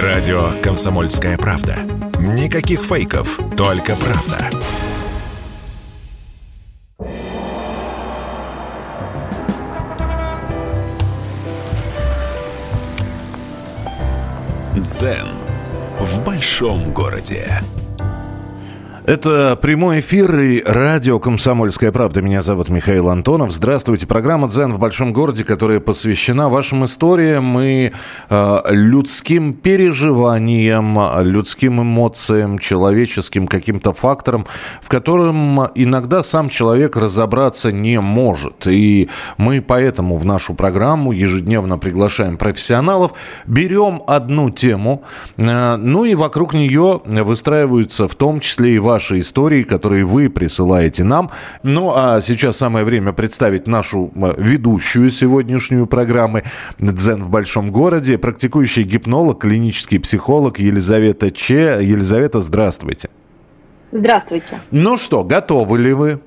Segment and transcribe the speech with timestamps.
[0.00, 1.76] Радио «Комсомольская правда».
[2.18, 4.48] Никаких фейков, только правда.
[14.78, 15.28] Дзен
[16.00, 17.60] в большом городе.
[19.04, 22.22] Это прямой эфир и радио «Комсомольская правда».
[22.22, 23.50] Меня зовут Михаил Антонов.
[23.50, 24.06] Здравствуйте.
[24.06, 27.90] Программа «Дзен в большом городе», которая посвящена вашим историям и
[28.30, 34.46] э, людским переживаниям, людским эмоциям, человеческим каким-то факторам,
[34.80, 38.68] в котором иногда сам человек разобраться не может.
[38.68, 43.14] И мы поэтому в нашу программу ежедневно приглашаем профессионалов,
[43.48, 45.02] берем одну тему,
[45.38, 51.02] э, ну и вокруг нее выстраиваются в том числе и ваши истории, которые вы присылаете
[51.04, 51.30] нам.
[51.62, 56.42] Ну, а сейчас самое время представить нашу э, ведущую сегодняшнюю программы
[56.78, 61.78] «Дзен в большом городе», практикующий гипнолог, клинический психолог Елизавета Че.
[61.80, 63.08] Елизавета, здравствуйте.
[63.92, 64.60] Здравствуйте.
[64.70, 66.20] Ну что, готовы ли вы?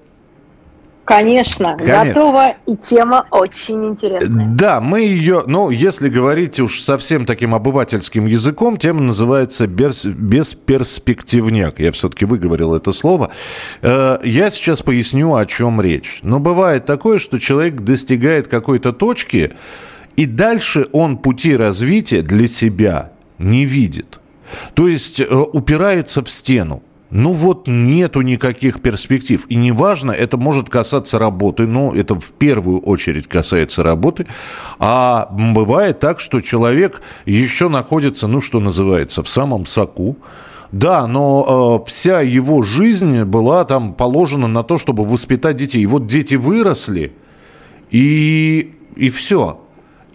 [1.06, 4.48] Конечно, Конечно, готова, и тема очень интересная.
[4.48, 11.80] Да, мы ее, ну, если говорить уж совсем таким обывательским языком, тема называется «бесперспективняк».
[11.80, 13.32] Я все-таки выговорил это слово.
[13.84, 16.22] Э, я сейчас поясню, о чем речь.
[16.24, 19.54] Но бывает такое, что человек достигает какой-то точки,
[20.16, 24.20] и дальше он пути развития для себя не видит.
[24.74, 26.82] То есть э, упирается в стену.
[27.18, 29.46] Ну вот нету никаких перспектив.
[29.48, 34.28] И неважно, это может касаться работы, но это в первую очередь касается работы.
[34.80, 40.18] А бывает так, что человек еще находится, ну что называется, в самом соку.
[40.74, 45.84] Да, но э, вся его жизнь была там положена на то, чтобы воспитать детей.
[45.84, 47.14] И вот дети выросли,
[47.92, 49.62] и, и все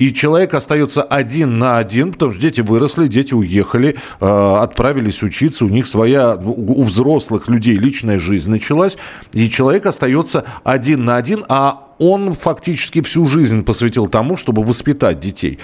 [0.01, 5.67] и человек остается один на один, потому что дети выросли, дети уехали, э, отправились учиться,
[5.67, 8.97] у них своя, у взрослых людей личная жизнь началась,
[9.35, 15.21] и человек остается один на один, а он фактически всю жизнь посвятил тому, чтобы воспитать
[15.21, 15.59] детей.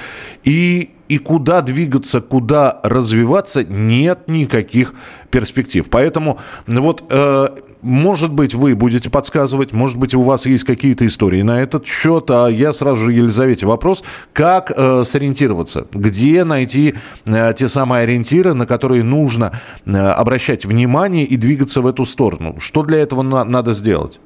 [0.44, 4.94] И, и куда двигаться, куда развиваться, нет никаких
[5.30, 5.86] перспектив.
[5.90, 7.48] Поэтому вот э,
[7.82, 12.30] может быть, вы будете подсказывать, может быть, у вас есть какие-то истории на этот счет.
[12.30, 14.02] А я сразу же Елизавете вопрос,
[14.32, 16.94] как э, сориентироваться, где найти
[17.26, 19.52] э, те самые ориентиры, на которые нужно
[19.84, 22.56] э, обращать внимание и двигаться в эту сторону.
[22.58, 24.18] Что для этого на- надо сделать?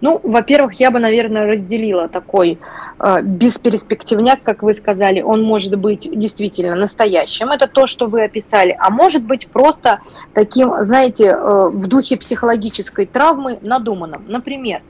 [0.00, 2.58] Ну, во-первых, я бы, наверное, разделила такой
[2.98, 5.22] э, бесперспективняк, как вы сказали.
[5.22, 10.00] Он может быть действительно настоящим, это то, что вы описали, а может быть просто
[10.34, 14.24] таким, знаете, э, в духе психологической травмы надуманным.
[14.28, 14.82] Например,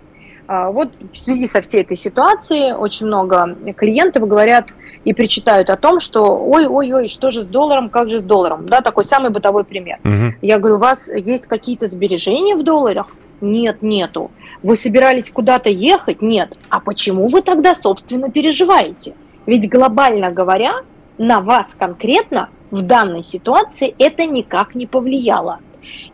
[0.48, 4.70] э, вот в связи со всей этой ситуацией очень много клиентов говорят
[5.04, 8.80] и причитают о том, что ой-ой-ой, что же с долларом, как же с долларом, да,
[8.80, 9.98] такой самый бытовой пример.
[10.04, 10.34] Угу.
[10.42, 13.06] Я говорю, у вас есть какие-то сбережения в долларах?
[13.40, 14.30] Нет, нету.
[14.62, 16.22] Вы собирались куда-то ехать?
[16.22, 16.56] Нет.
[16.68, 19.14] А почему вы тогда, собственно, переживаете?
[19.46, 20.82] Ведь глобально говоря,
[21.18, 25.60] на вас конкретно в данной ситуации это никак не повлияло.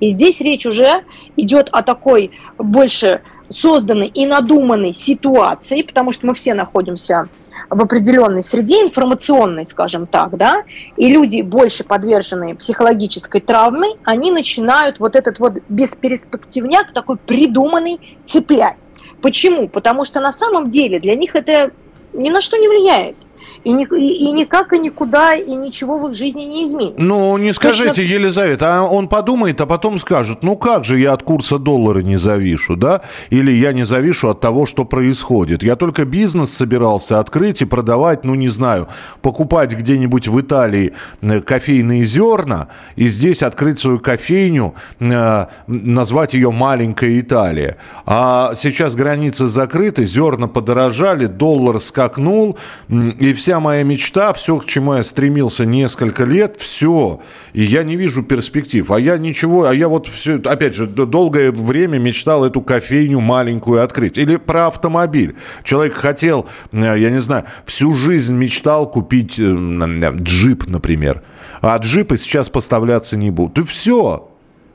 [0.00, 1.04] И здесь речь уже
[1.36, 7.28] идет о такой больше созданной и надуманной ситуации, потому что мы все находимся
[7.70, 10.64] в определенной среде информационной, скажем так, да,
[10.96, 18.86] и люди больше подверженные психологической травме, они начинают вот этот вот бесперспективняк такой придуманный цеплять.
[19.20, 19.68] Почему?
[19.68, 21.70] Потому что на самом деле для них это
[22.12, 23.16] ни на что не влияет
[23.64, 27.04] и, ни, и, и никак и никуда и ничего в их жизни не изменится.
[27.04, 28.02] Ну, не скажите, Точно...
[28.02, 32.16] Елизавета, а он подумает, а потом скажет, ну как же я от курса доллара не
[32.16, 33.02] завишу, да?
[33.30, 35.62] Или я не завишу от того, что происходит.
[35.62, 38.88] Я только бизнес собирался открыть и продавать, ну не знаю,
[39.20, 46.50] покупать где-нибудь в Италии э, кофейные зерна и здесь открыть свою кофейню, э, назвать ее
[46.50, 47.76] «Маленькая Италия».
[48.06, 52.58] А сейчас границы закрыты, зерна подорожали, доллар скакнул,
[52.88, 57.20] и вся вся моя мечта, все, к чему я стремился несколько лет, все.
[57.52, 58.90] И я не вижу перспектив.
[58.90, 63.84] А я ничего, а я вот все, опять же, долгое время мечтал эту кофейню маленькую
[63.84, 64.16] открыть.
[64.16, 65.36] Или про автомобиль.
[65.64, 71.22] Человек хотел, э, я не знаю, всю жизнь мечтал купить э, джип, например.
[71.60, 73.58] А джипы сейчас поставляться не будут.
[73.58, 74.30] И все.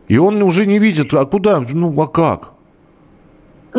[0.07, 2.56] И он уже не видит, а куда, ну а как?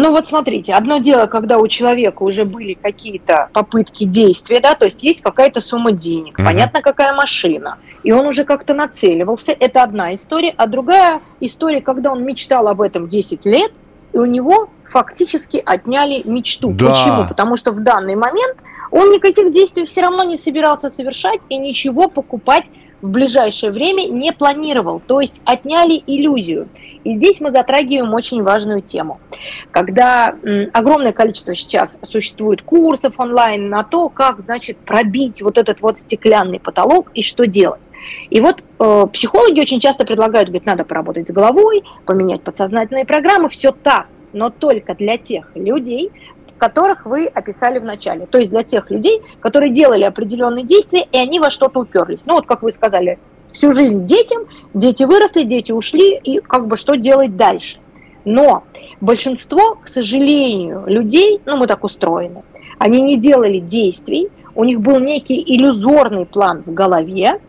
[0.01, 4.85] Ну вот смотрите, одно дело, когда у человека уже были какие-то попытки действия, да, то
[4.85, 9.83] есть есть какая-то сумма денег, mm понятно, какая машина, и он уже как-то нацеливался, это
[9.83, 13.73] одна история, а другая история, когда он мечтал об этом 10 лет,
[14.13, 16.71] и у него фактически отняли мечту.
[16.71, 16.91] Да.
[16.91, 17.27] Почему?
[17.27, 18.57] Потому что в данный момент
[18.91, 22.65] Он никаких действий все равно не собирался совершать и ничего покупать
[23.01, 26.69] в ближайшее время не планировал, то есть отняли иллюзию.
[27.05, 29.21] И здесь мы затрагиваем очень важную тему.
[29.71, 30.35] Когда
[30.73, 36.59] огромное количество сейчас существует курсов онлайн на то, как, значит, пробить вот этот вот стеклянный
[36.59, 37.81] потолок и что делать.
[38.31, 43.49] И вот э, психологи очень часто предлагают, говорят, надо поработать с головой, поменять подсознательные программы,
[43.49, 46.11] все так, но только для тех людей,
[46.59, 48.27] которых вы описали в начале.
[48.27, 52.27] То есть для тех людей, которые делали определенные действия, и они во что-то уперлись.
[52.27, 53.19] Ну вот, как вы сказали,
[53.53, 54.43] всю жизнь детям,
[54.75, 57.79] дети выросли, дети ушли, и как бы что делать дальше.
[58.25, 58.65] Но
[59.01, 62.43] большинство, к сожалению, людей, ну мы так устроены,
[62.79, 67.41] они не делали действий, у них был некий иллюзорный план в голове,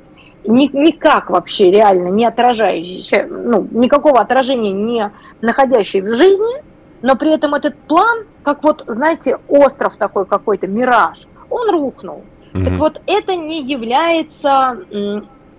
[0.45, 6.63] ни, никак вообще реально не отражающий, ну, никакого отражения не находящий в жизни,
[7.01, 12.23] но при этом этот план, как вот, знаете, остров такой какой-то, мираж, он рухнул.
[12.53, 12.63] Mm-hmm.
[12.65, 14.77] Так вот, это не является,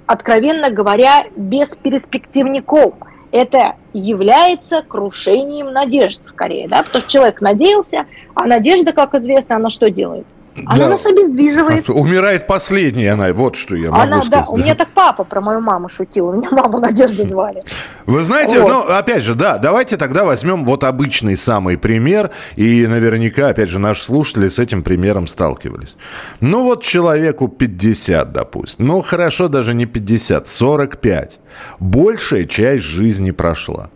[0.07, 2.95] откровенно говоря, бесперспективником.
[3.33, 9.71] Это является крушением надежд скорее, да, потому что человек надеялся, а надежда, как известно, она
[9.71, 10.27] что делает?
[10.67, 10.89] Она да.
[10.91, 11.89] нас обездвиживает.
[11.89, 14.47] Умирает последняя она, вот что я могу она, сказать.
[14.47, 17.65] Да, у меня так папа про мою маму шутил, у меня маму Надежда звали.
[18.07, 18.69] Вы знаете, вот.
[18.69, 23.79] ну, опять же, да, давайте тогда возьмем вот обычный самый пример, и наверняка, опять же,
[23.79, 25.97] наши слушатели с этим примером сталкивались.
[26.41, 31.41] Ну, вот человеку 50, допустим, ну, хорошо, даже не 50, 45.
[31.79, 33.91] Большая часть жизни прошла.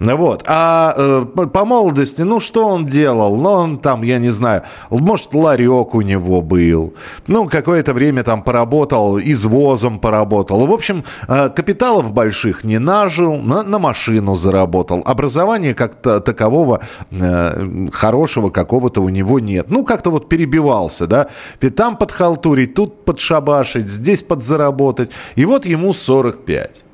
[0.00, 0.44] Вот.
[0.46, 3.36] А э, по молодости, ну, что он делал?
[3.36, 6.94] Ну, он там, я не знаю, может, ларек у него был.
[7.26, 10.66] Ну, какое-то время там поработал, извозом поработал.
[10.66, 15.02] В общем, э, капиталов больших не нажил, на, на машину заработал.
[15.04, 16.80] Образования как-то такового
[17.10, 19.66] э, хорошего какого-то у него нет.
[19.68, 21.28] Ну, как-то вот перебивался, да.
[21.76, 25.10] Там подхалтурить, тут подшабашить, здесь подзаработать.
[25.34, 26.84] И вот ему 45.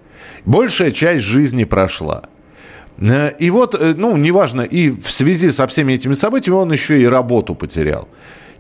[0.47, 2.25] Большая часть жизни прошла.
[2.99, 7.01] Э, и вот, э, ну, неважно, и в связи со всеми этими событиями он еще
[7.01, 8.09] и работу потерял.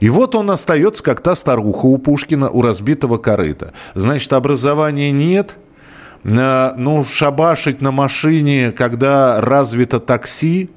[0.01, 3.73] И вот он остается, как та старуха у Пушкина, у разбитого корыта.
[3.95, 5.57] Значит, образования нет,
[6.25, 10.71] э, ну, шабашить на машине, когда развито такси,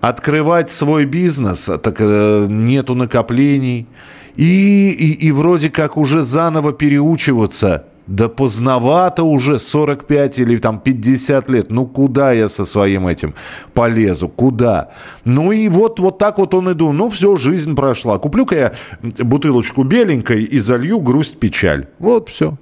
[0.00, 3.86] открывать свой бизнес, так нету накоплений,
[4.36, 11.50] и, и, и вроде как уже заново переучиваться– да поздновато уже 45 или там 50
[11.50, 11.70] лет.
[11.70, 13.34] Ну куда я со своим этим
[13.72, 14.28] полезу?
[14.28, 14.90] Куда?
[15.24, 16.92] Ну и вот, вот так вот он и думал.
[16.92, 18.18] Ну все, жизнь прошла.
[18.18, 18.72] Куплю-ка я
[19.02, 21.86] бутылочку беленькой и залью грусть, печаль.
[21.98, 22.54] Вот все.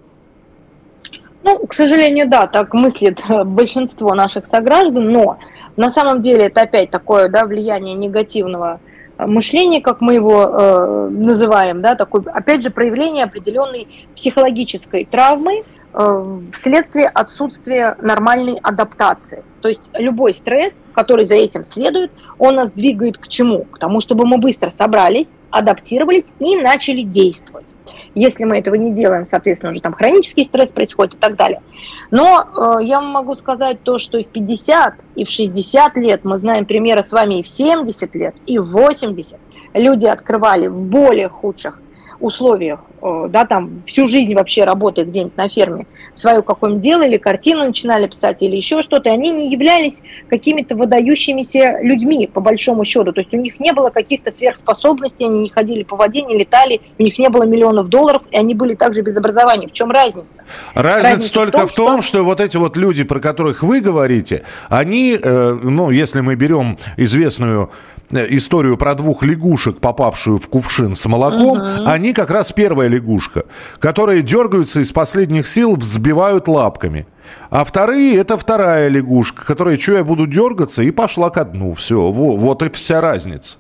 [1.45, 5.39] Ну, к сожалению, да, так мыслит большинство наших сограждан, но
[5.77, 8.79] на самом деле это опять такое да, влияние негативного
[9.19, 16.41] мышление, как мы его э, называем, да, такое, опять же, проявление определенной психологической травмы э,
[16.53, 19.45] вследствие отсутствия нормальной адаптации.
[19.61, 23.65] То есть любой стресс, который за этим следует, он нас двигает к чему?
[23.65, 27.67] К тому, чтобы мы быстро собрались, адаптировались и начали действовать.
[28.15, 31.63] Если мы этого не делаем, соответственно, уже там хронический стресс происходит и так далее.
[32.11, 36.37] Но э, я могу сказать то, что и в 50, и в 60 лет, мы
[36.39, 39.39] знаем примеры с вами и в 70 лет, и в 80,
[39.75, 41.82] люди открывали в более худших
[42.23, 47.17] условиях, э, да, там всю жизнь вообще работая где-нибудь на ферме, свое какое-нибудь дело или
[47.17, 53.13] картину начинали писать или еще что-то, они не являлись какими-то выдающимися людьми, по большому счету.
[53.13, 56.81] То есть у них не было каких-то сверхспособностей, они не ходили по воде, не летали,
[56.99, 59.69] у них не было миллионов долларов, и они были также без образования.
[59.69, 60.43] В чем разница?
[60.75, 62.19] Разница, разница только в том, в том что...
[62.19, 66.79] что вот эти вот люди, про которых вы говорите, они, э, ну, если мы берем
[66.97, 67.71] известную
[68.13, 71.87] историю про двух лягушек, попавшую в кувшин с молоком, угу.
[71.87, 73.45] они как раз первая лягушка,
[73.79, 77.07] которые дергаются из последних сил, взбивают лапками.
[77.51, 81.75] А вторые это вторая лягушка, которая, что я буду дергаться, и пошла ко дну.
[81.75, 83.59] Все, вот, вот и вся разница.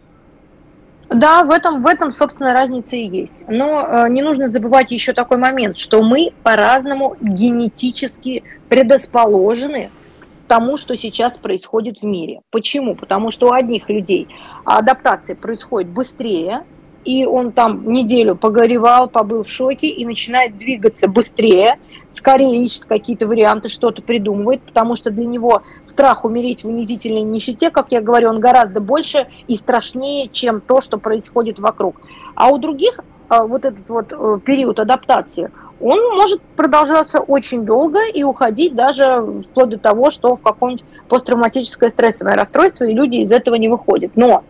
[1.14, 3.44] Да, в этом, в этом, собственно, разница и есть.
[3.48, 9.90] Но э, не нужно забывать еще такой момент, что мы по-разному генетически предрасположены
[10.52, 12.42] тому, что сейчас происходит в мире.
[12.50, 12.94] Почему?
[12.94, 14.28] Потому что у одних людей
[14.66, 16.64] адаптация происходит быстрее,
[17.06, 21.78] и он там неделю погоревал, побыл в шоке и начинает двигаться быстрее,
[22.10, 27.70] скорее ищет какие-то варианты, что-то придумывает, потому что для него страх умереть в унизительной нищете,
[27.70, 31.98] как я говорю, он гораздо больше и страшнее, чем то, что происходит вокруг.
[32.34, 35.50] А у других а, вот этот вот э, период адаптации–
[35.82, 41.90] он может продолжаться очень долго и уходить даже вплоть до того, что в каком-нибудь посттравматическое
[41.90, 44.12] стрессовое расстройство, и люди из этого не выходят.
[44.14, 44.44] Но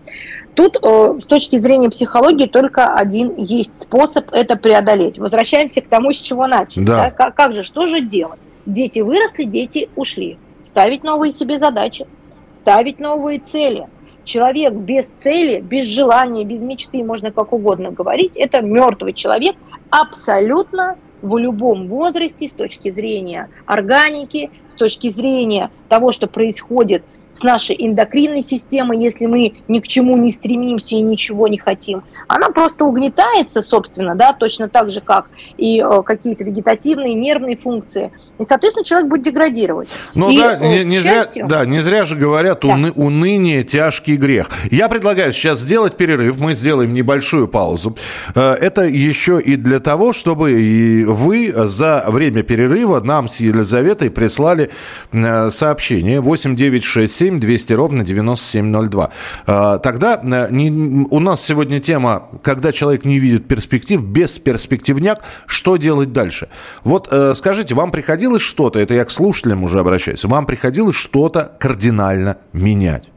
[0.55, 5.19] тут э, с точки зрения психологии только один есть способ это преодолеть.
[5.19, 6.85] Возвращаемся к тому, с чего начали.
[6.85, 6.97] Да.
[6.97, 7.11] Да?
[7.11, 8.39] Как, как же, что же делать?
[8.67, 10.39] Дети выросли, дети ушли.
[10.61, 12.07] Ставить новые себе задачи,
[12.53, 13.89] ставить новые цели.
[14.25, 19.57] Человек без цели, без желания, без мечты, можно как угодно говорить, это мертвый человек,
[19.91, 27.43] абсолютно в любом возрасте с точки зрения органики, с точки зрения того, что происходит с
[27.43, 32.51] нашей эндокринной системой, если мы ни к чему не стремимся и ничего не хотим, она
[32.51, 38.13] просто угнетается, собственно, да, точно так же, как и э, какие-то вегетативные, нервные функции.
[38.39, 39.89] И, соответственно, человек будет деградировать.
[40.15, 42.69] Ну и, да, э, не, не зря, да, не зря же говорят, да.
[42.69, 44.49] уны, уныние– тяжкий грех.
[44.71, 47.97] Я предлагаю сейчас сделать перерыв, мы сделаем небольшую паузу.
[48.35, 54.11] Э, это еще и для того, чтобы и вы за время перерыва нам с Елизаветой
[54.11, 54.71] прислали
[55.13, 59.11] сообщение 8967 967 200 ровно 9702.
[59.47, 65.23] А, тогда э, не, у нас сегодня тема, когда человек не видит перспектив, без перспективняк,
[65.47, 66.49] что делать дальше?
[66.85, 71.53] Вот э, скажите, вам приходилось что-то, это я к слушателям уже обращаюсь, вам приходилось что-то
[71.59, 73.09] кардинально менять?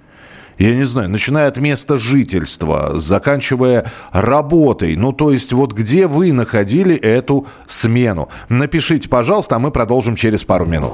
[0.57, 4.95] я не знаю, начиная от места жительства, заканчивая работой.
[4.95, 8.29] Ну, то есть вот где вы находили эту смену?
[8.47, 10.93] Напишите, пожалуйста, а мы продолжим через пару минут.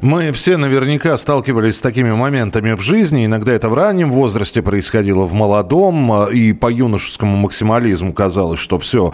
[0.00, 3.26] Мы все наверняка сталкивались с такими моментами в жизни.
[3.26, 6.28] Иногда это в раннем возрасте происходило, в молодом.
[6.28, 9.12] И по юношескому максимализму казалось, что все,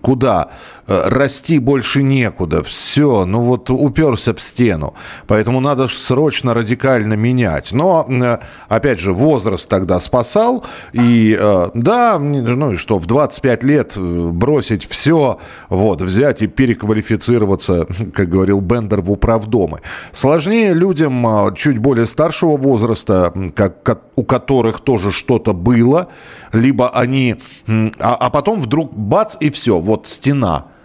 [0.00, 4.94] куда Э, расти больше некуда, все, ну вот уперся в стену.
[5.26, 7.72] Поэтому надо срочно радикально менять.
[7.72, 10.64] Но, э, опять же, возраст тогда спасал.
[10.92, 17.86] И э, да, ну и что, в 25 лет бросить все, вот, взять и переквалифицироваться,
[18.14, 19.80] как говорил Бендер, в управдомы.
[20.12, 26.08] Сложнее людям чуть более старшего возраста, как, у которых тоже что-то было,
[26.52, 27.36] либо они...
[27.66, 30.66] А, а потом вдруг бац, и все, вот стена–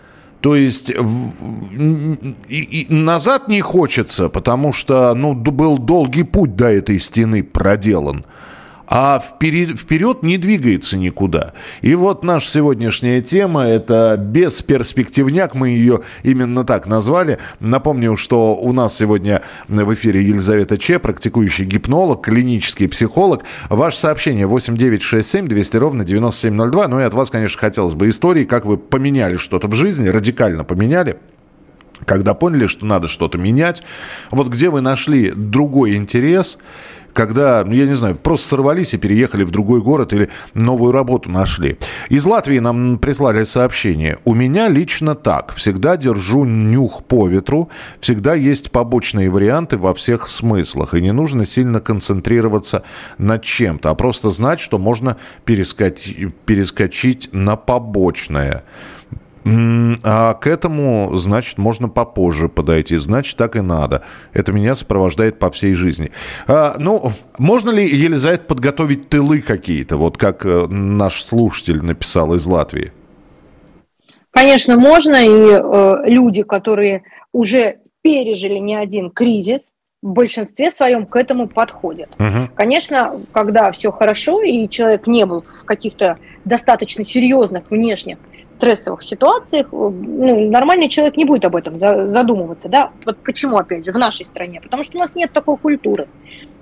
[0.43, 0.95] то есть и,
[2.49, 8.25] и назад не хочется, потому что ну, был долгий путь до этой стены проделан
[8.87, 11.53] а вперед, вперед не двигается никуда.
[11.81, 17.39] И вот наша сегодняшняя тема– это бесперспективняк, мы ее именно так назвали.
[17.59, 23.43] Напомню, что у нас сегодня в эфире Елизавета Че, практикующий гипнолог, клинический психолог.
[23.69, 26.87] Ваше сообщение 8967 200 ровно 9702.
[26.87, 30.63] Ну и от вас, конечно, хотелось бы истории, как вы поменяли что-то в жизни, радикально
[30.63, 31.17] поменяли
[32.05, 33.83] когда поняли, что надо что-то менять,
[34.31, 36.57] вот где вы нашли другой интерес,
[37.13, 41.29] когда, ну, я не знаю, просто сорвались и переехали в другой город или новую работу
[41.29, 41.77] нашли.
[42.09, 44.17] Из Латвии нам прислали сообщение.
[44.25, 45.53] У меня лично так.
[45.53, 47.69] Всегда держу нюх по ветру.
[47.99, 50.93] Всегда есть побочные варианты во всех смыслах.
[50.93, 52.83] И не нужно сильно концентрироваться
[53.17, 58.63] над чем-то, а просто знать, что можно перескочить, перескочить на побочное.
[59.45, 62.97] А к этому, значит, можно попозже подойти.
[62.97, 64.03] Значит, так и надо.
[64.31, 66.11] Это меня сопровождает по всей жизни.
[66.47, 72.45] А, ну, можно ли, Елизавета, подготовить тылы какие-то, вот как э, наш слушатель написал из
[72.45, 72.91] Латвии?
[74.31, 75.15] Конечно, можно.
[75.15, 79.71] И э, люди, которые уже пережили не один кризис,
[80.01, 82.09] в большинстве своем к этому подходят.
[82.19, 82.49] Угу.
[82.55, 88.17] Конечно, когда все хорошо, и человек не был в каких-то достаточно серьезных внешних
[88.53, 93.85] стрессовых ситуациях, э, ну, нормальный человек не будет об этом задумываться, да, вот почему, опять
[93.85, 96.07] же, в нашей стране, потому что у нас нет такой культуры.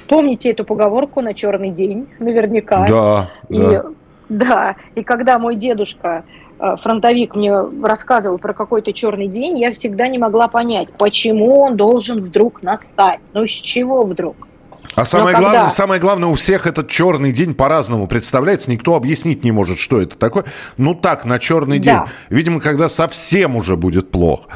[0.08, 2.88] Помните эту поговорку на черный день, наверняка.
[2.90, 3.86] Да, и, да.
[4.30, 6.24] Да, и когда мой дедушка
[6.58, 11.76] э, фронтовик мне рассказывал про какой-то черный день, я всегда не могла понять, почему он
[11.76, 13.20] должен вдруг настать.
[13.34, 14.48] Ну, с чего вдруг?
[14.96, 15.52] А самое, когда...
[15.52, 18.70] главное, самое главное, у всех этот черный день по-разному представляется.
[18.70, 20.46] Никто объяснить не может, что это такое.
[20.78, 22.06] Ну так, на черный да.
[22.06, 22.14] день.
[22.30, 24.50] Видимо, когда совсем уже будет плохо.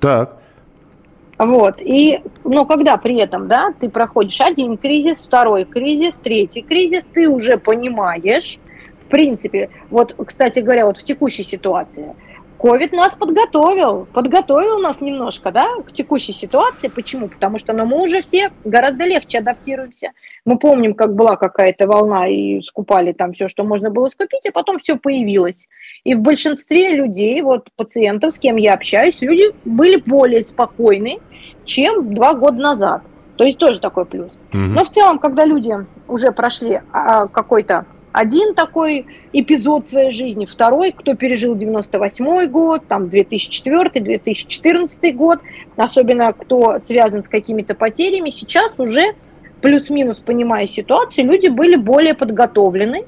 [0.00, 0.36] Так.
[1.38, 1.76] Вот.
[1.80, 7.28] И, но когда при этом, да, ты проходишь один кризис, второй кризис, третий кризис, ты
[7.28, 8.58] уже понимаешь,
[9.06, 12.14] в принципе, вот, кстати говоря, вот в текущей ситуации,
[12.62, 16.86] Ковид нас подготовил, подготовил нас немножко, да, к текущей ситуации.
[16.86, 17.26] Почему?
[17.26, 20.12] Потому что ну, мы уже все гораздо легче адаптируемся.
[20.44, 24.52] Мы помним, как была какая-то волна и скупали там все, что можно было скупить, а
[24.52, 25.66] потом все появилось.
[26.04, 31.18] И в большинстве людей, вот пациентов, с кем я общаюсь, люди были более спокойны,
[31.64, 33.02] чем два года назад.
[33.38, 34.38] То есть тоже такой плюс.
[34.52, 34.58] Угу.
[34.58, 35.74] Но в целом, когда люди
[36.06, 43.06] уже прошли а, какой-то один такой эпизод своей жизни, второй, кто пережил 98 год, там
[43.06, 45.40] 2004-2014 год,
[45.76, 49.14] особенно кто связан с какими-то потерями, сейчас уже
[49.62, 53.06] плюс-минус понимая ситуацию, люди были более подготовлены.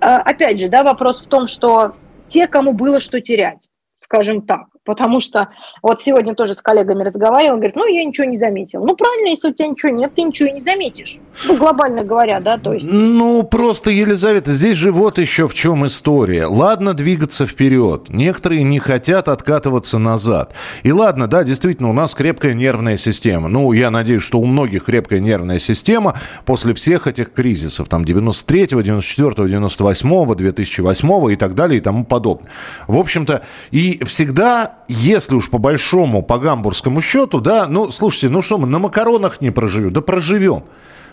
[0.00, 1.94] А, опять же, да, вопрос в том, что
[2.28, 3.68] те, кому было что терять,
[3.98, 5.48] скажем так, Потому что
[5.82, 8.82] вот сегодня тоже с коллегами разговаривал, говорит, ну, я ничего не заметил.
[8.86, 11.18] Ну, правильно, если у тебя ничего нет, ты ничего и не заметишь.
[11.44, 12.90] Ну, глобально говоря, да, то есть...
[12.90, 16.46] Ну, просто, Елизавета, здесь же вот еще в чем история.
[16.46, 18.08] Ладно двигаться вперед.
[18.08, 20.54] Некоторые не хотят откатываться назад.
[20.84, 23.48] И ладно, да, действительно, у нас крепкая нервная система.
[23.48, 28.80] Ну, я надеюсь, что у многих крепкая нервная система после всех этих кризисов, там, 93-го,
[28.80, 32.50] 94-го, 98-го, 2008-го и так далее и тому подобное.
[32.86, 38.42] В общем-то, и всегда если уж по большому, по гамбургскому счету, да, ну, слушайте, ну
[38.42, 39.92] что мы, на макаронах не проживем?
[39.92, 40.64] Да проживем.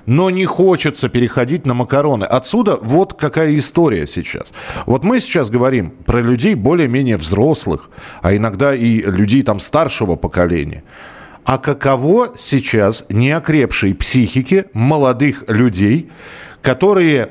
[0.06, 2.26] Но не хочется переходить на макароны.
[2.26, 4.54] Отсюда вот какая история сейчас.
[4.86, 7.90] Вот мы сейчас говорим про людей более-менее взрослых,
[8.22, 10.84] а иногда и людей там старшего поколения.
[11.44, 16.12] А каково сейчас неокрепшей психике молодых людей,
[16.62, 17.30] которые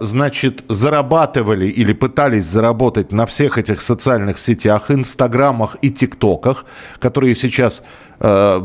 [0.00, 6.66] значит, зарабатывали или пытались заработать на всех этих социальных сетях, инстаграмах и тиктоках,
[6.98, 7.82] которые сейчас
[8.20, 8.60] э,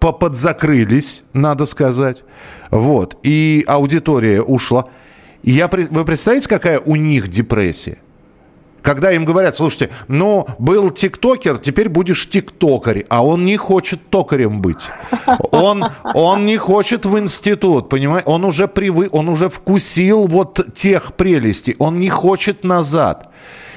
[0.00, 2.22] подзакрылись, надо сказать.
[2.70, 3.16] Вот.
[3.22, 4.86] И аудитория ушла.
[5.42, 7.98] Я, вы представляете, какая у них депрессия?
[8.82, 14.60] Когда им говорят, слушайте, ну, был тиктокер, теперь будешь тиктокер, а он не хочет токарем
[14.60, 14.82] быть.
[15.52, 15.84] Он,
[16.14, 18.28] он не хочет в институт, понимаете?
[18.28, 23.28] Он уже привык, он уже вкусил вот тех прелестей, он не хочет назад.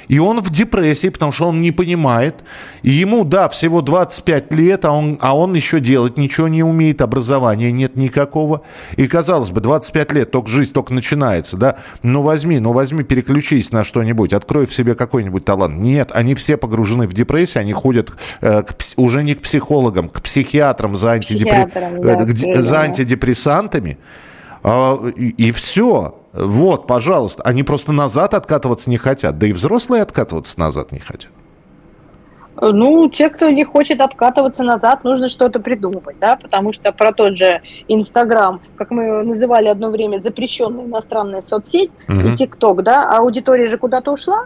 [0.07, 2.43] И он в депрессии, потому что он не понимает.
[2.83, 7.01] И ему, да, всего 25 лет, а он, а он еще делать ничего не умеет,
[7.01, 8.61] образования нет никакого.
[8.95, 11.77] И, казалось бы, 25 лет, только жизнь только начинается, да?
[12.03, 15.77] Ну возьми, ну возьми, переключись на что-нибудь, открой в себе какой-нибудь талант.
[15.77, 20.21] Нет, они все погружены в депрессию, они ходят э, к, уже не к психологам, к
[20.21, 21.69] психиатрам за, антидепре...
[21.73, 23.97] да, э, за антидепрессантами.
[24.63, 26.15] А, и, все.
[26.35, 27.43] Вот, пожалуйста.
[27.43, 29.37] Они просто назад откатываться не хотят.
[29.37, 31.31] Да и взрослые откатываться назад не хотят.
[32.61, 37.37] Ну, те, кто не хочет откатываться назад, нужно что-то придумывать, да, потому что про тот
[37.37, 42.19] же Инстаграм, как мы называли одно время запрещенная иностранная соцсеть, угу.
[42.19, 44.45] и ТикТок, да, аудитория же куда-то ушла,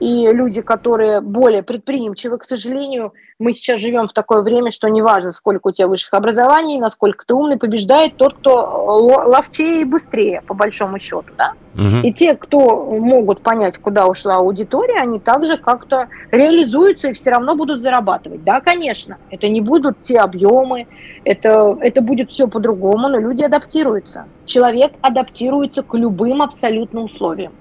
[0.00, 5.30] и люди, которые более предприимчивы, к сожалению, мы сейчас живем в такое время, что неважно,
[5.30, 8.84] сколько у тебя высших образований, насколько ты умный, побеждает тот, кто
[9.26, 11.52] ловчее и быстрее, по большому счету, да?
[11.74, 12.06] Угу.
[12.06, 17.54] И те, кто могут понять, куда ушла аудитория, они также как-то реализуются и все равно
[17.54, 18.42] будут зарабатывать.
[18.42, 20.86] Да, конечно, это не будут те объемы,
[21.24, 24.24] это, это будет все по-другому, но люди адаптируются.
[24.46, 27.52] Человек адаптируется к любым абсолютно условиям.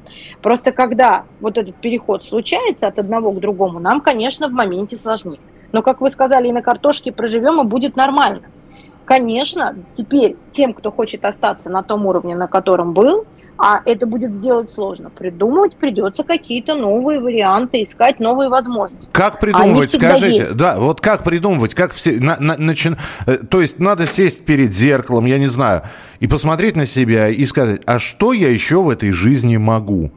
[0.42, 5.40] Просто когда вот этот переход случается от одного к другому, нам, конечно, в моменте сложнее.
[5.76, 8.44] Но, как вы сказали, и на картошке проживем, и будет нормально.
[9.04, 13.26] Конечно, теперь тем, кто хочет остаться на том уровне, на котором был,
[13.58, 15.10] а это будет сделать сложно.
[15.10, 19.10] Придумывать придется какие-то новые варианты, искать новые возможности.
[19.12, 20.56] Как придумывать, скажите, есть.
[20.56, 22.92] да, вот как придумывать, как все, на, на, начи...
[23.28, 25.82] Э, то есть надо сесть перед зеркалом, я не знаю,
[26.22, 30.14] и посмотреть на себя и сказать, а что я еще в этой жизни могу?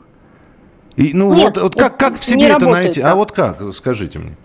[0.94, 3.00] И, ну Нет, вот, вот как, как в себе это найти?
[3.00, 4.36] А вот как, скажите мне.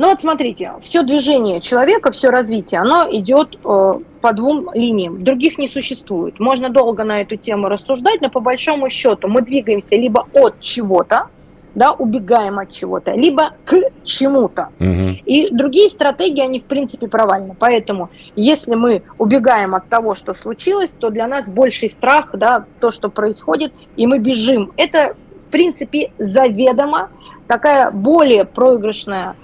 [0.00, 5.22] Ну вот смотрите, все движение человека, все развитие, оно идет э, по двум линиям.
[5.22, 6.40] Других не существует.
[6.40, 11.26] Можно долго на эту тему рассуждать, но по большому счету мы двигаемся либо от чего-то,
[11.74, 14.70] да, убегаем от чего-то, либо к чему-то.
[14.80, 15.18] Угу.
[15.26, 17.54] И другие стратегии, они в принципе провальны.
[17.58, 22.90] Поэтому, если мы убегаем от того, что случилось, то для нас больший страх, да, то,
[22.90, 24.72] что происходит, и мы бежим.
[24.78, 25.14] Это,
[25.46, 27.10] в принципе, заведомо
[27.46, 29.40] такая более проигрышная стратегия,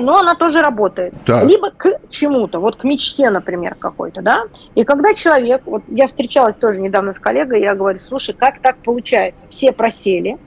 [0.00, 1.14] но она тоже работает.
[1.24, 1.44] Так.
[1.44, 4.44] Либо к чему-то, вот к мечте, например, какой-то, да.
[4.74, 8.76] И когда человек, вот я встречалась тоже недавно с коллегой, я говорю, слушай, как так
[8.78, 9.44] получается?
[9.50, 10.38] Все просели,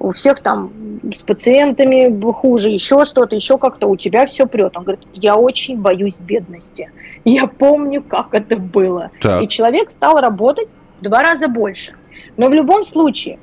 [0.00, 0.70] у всех там
[1.16, 4.76] с пациентами хуже, еще что-то, еще как-то у тебя все прет.
[4.76, 6.90] Он говорит, я очень боюсь бедности.
[7.24, 9.10] Я помню, как это было.
[9.20, 9.42] Так.
[9.42, 10.68] И человек стал работать
[11.00, 11.94] в два раза больше.
[12.36, 13.38] Но в любом случае,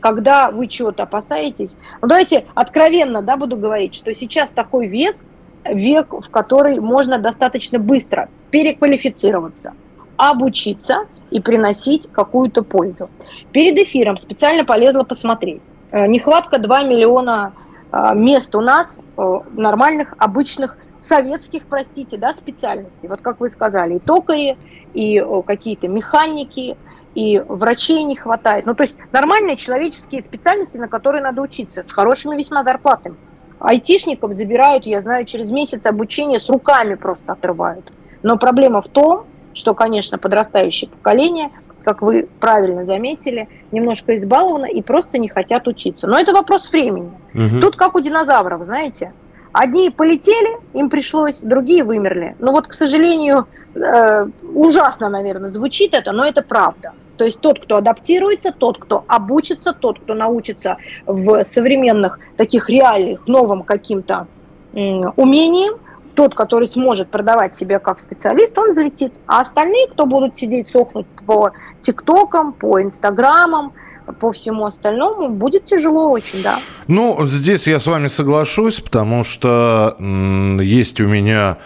[0.00, 1.76] когда вы чего-то опасаетесь.
[2.00, 5.16] Ну, давайте откровенно, да, буду говорить, что сейчас такой век,
[5.64, 9.74] век, в который можно достаточно быстро переквалифицироваться,
[10.16, 13.10] обучиться и приносить какую-то пользу.
[13.52, 15.60] Перед эфиром специально полезла посмотреть.
[15.90, 17.52] Э, нехватка 2 миллиона
[17.92, 23.08] э, мест у нас, э, нормальных, обычных, советских, простите, да, специальностей.
[23.08, 24.56] Вот как вы сказали, и токари,
[24.94, 26.76] и какие-то механики,
[27.18, 28.64] и врачей не хватает.
[28.64, 33.16] Ну, то есть нормальные человеческие специальности, на которые надо учиться, с хорошими весьма зарплатами.
[33.58, 37.92] Айтишников забирают, я знаю, через месяц обучения с руками просто отрывают.
[38.22, 41.50] Но проблема в том, что, конечно, подрастающее поколение,
[41.82, 46.06] как вы правильно заметили, немножко избаловано и просто не хотят учиться.
[46.06, 47.10] Но это вопрос времени.
[47.34, 47.60] Угу.
[47.60, 49.12] Тут как у динозавров, знаете.
[49.52, 52.36] Одни полетели, им пришлось, другие вымерли.
[52.38, 56.92] Ну вот, к сожалению, э, ужасно, наверное, звучит это, но это правда.
[57.18, 60.76] То есть тот, кто адаптируется, тот, кто обучится, тот, кто научится
[61.06, 64.26] в современных таких реалиях новым каким-то
[64.72, 65.74] умениям,
[66.14, 69.12] тот, который сможет продавать себя как специалист, он залетит.
[69.26, 71.50] А остальные, кто будут сидеть, сохнуть по
[71.80, 73.72] ТикТокам, по Инстаграмам,
[74.20, 76.60] по всему остальному будет тяжело очень, да.
[76.86, 81.58] Ну, здесь я с вами соглашусь, потому что есть у меня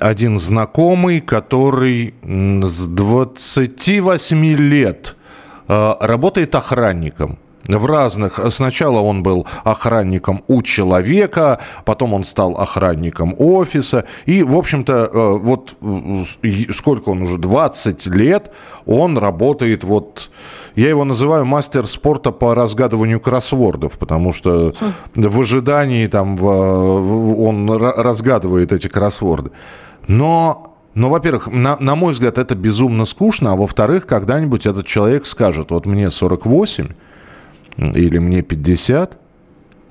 [0.00, 5.16] один знакомый, который с 28 лет
[5.68, 8.40] э, работает охранником в разных...
[8.50, 14.04] Сначала он был охранником у человека, потом он стал охранником офиса.
[14.26, 15.74] И, в общем-то, э, вот
[16.74, 18.50] сколько он уже, 20 лет
[18.86, 20.30] он работает вот
[20.76, 24.74] я его называю мастер спорта по разгадыванию кроссвордов, потому что
[25.14, 29.50] в ожидании там он разгадывает эти кроссворды.
[30.08, 35.26] Но но, во-первых, на, на мой взгляд, это безумно скучно, а во-вторых, когда-нибудь этот человек
[35.26, 36.88] скажет, вот мне 48
[37.76, 39.18] или мне 50,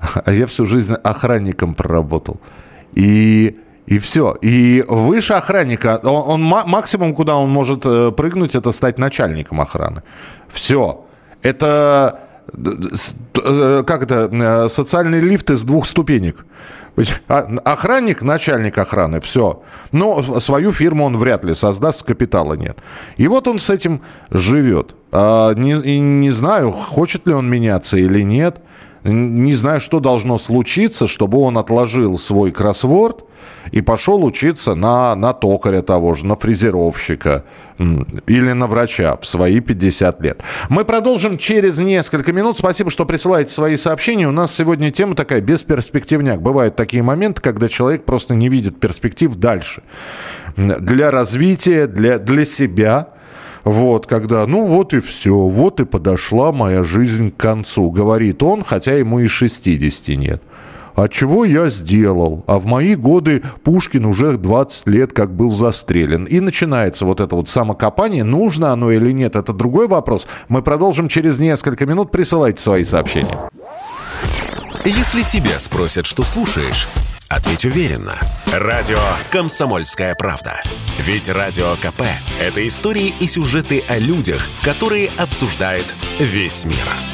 [0.24, 2.40] а я всю жизнь охранником проработал.
[2.94, 4.36] И и все.
[4.40, 10.02] И выше охранника, он, он максимум, куда он может э, прыгнуть, это стать начальником охраны.
[10.48, 11.04] Все.
[11.42, 12.20] Это
[12.52, 16.44] как это, э, социальный лифт из двух ступенек.
[17.28, 19.62] А, охранник, начальник охраны, все.
[19.92, 22.78] Но свою фирму он вряд ли создаст, капитала нет.
[23.16, 24.94] И вот он с этим живет.
[25.10, 28.60] А, не знаю, хочет ли он меняться или нет.
[29.02, 33.24] Не знаю, что должно случиться, чтобы он отложил свой кроссворд
[33.70, 37.44] и пошел учиться на, на токаря того же, на фрезеровщика
[37.78, 40.42] или на врача в свои 50 лет.
[40.68, 42.56] Мы продолжим через несколько минут.
[42.56, 44.28] Спасибо, что присылаете свои сообщения.
[44.28, 46.40] У нас сегодня тема такая, бесперспективняк.
[46.40, 49.82] Бывают такие моменты, когда человек просто не видит перспектив дальше.
[50.56, 53.08] Для развития, для, для себя,
[53.64, 58.62] вот, когда, ну вот и все, вот и подошла моя жизнь к концу, говорит он,
[58.62, 60.42] хотя ему и 60 нет.
[60.94, 62.44] А чего я сделал?
[62.46, 66.24] А в мои годы Пушкин уже 20 лет как был застрелен.
[66.24, 68.24] И начинается вот это вот самокопание.
[68.24, 70.26] Нужно оно или нет, это другой вопрос.
[70.48, 72.10] Мы продолжим через несколько минут.
[72.10, 73.38] Присылайте свои сообщения.
[74.84, 76.88] Если тебя спросят, что слушаешь,
[77.28, 78.14] ответь уверенно.
[78.52, 78.98] Радио
[79.30, 80.60] «Комсомольская правда».
[80.98, 82.02] Ведь Радио КП–
[82.40, 87.13] это истории и сюжеты о людях, которые обсуждает весь мир.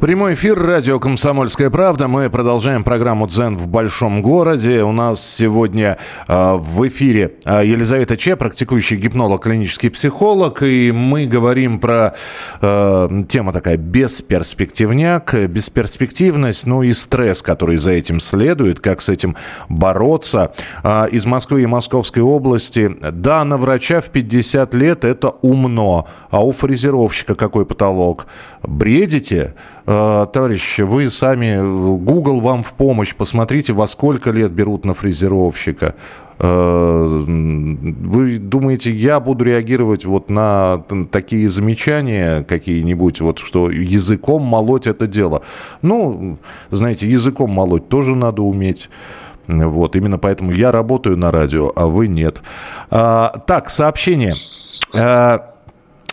[0.00, 2.06] Прямой эфир, радио «Комсомольская правда».
[2.06, 4.84] Мы продолжаем программу «Дзен в большом городе».
[4.84, 10.62] У нас сегодня э, в эфире э, Елизавета Че, практикующий гипнолог, клинический психолог.
[10.62, 12.14] И мы говорим про...
[12.62, 19.34] Э, тема такая бесперспективняк, бесперспективность, ну и стресс, который за этим следует, как с этим
[19.68, 20.52] бороться.
[20.84, 22.96] Э, из Москвы и Московской области.
[23.10, 26.06] Да, на врача в 50 лет это умно.
[26.30, 28.28] А у фрезеровщика какой потолок?
[28.62, 29.56] Бредите?
[29.90, 31.56] Э, товарищи, вы сами,
[31.96, 35.94] Google вам в помощь, посмотрите, во сколько лет берут на фрезеровщика.
[36.38, 44.86] Э, вы думаете, я буду реагировать вот на такие замечания какие-нибудь, вот что языком молоть
[44.86, 45.40] это дело?
[45.80, 46.36] Ну,
[46.70, 48.90] знаете, языком молоть тоже надо уметь.
[49.46, 52.42] Вот, именно поэтому я работаю на радио, а вы нет.
[52.90, 54.34] А, так, сообщение.
[54.94, 55.54] А,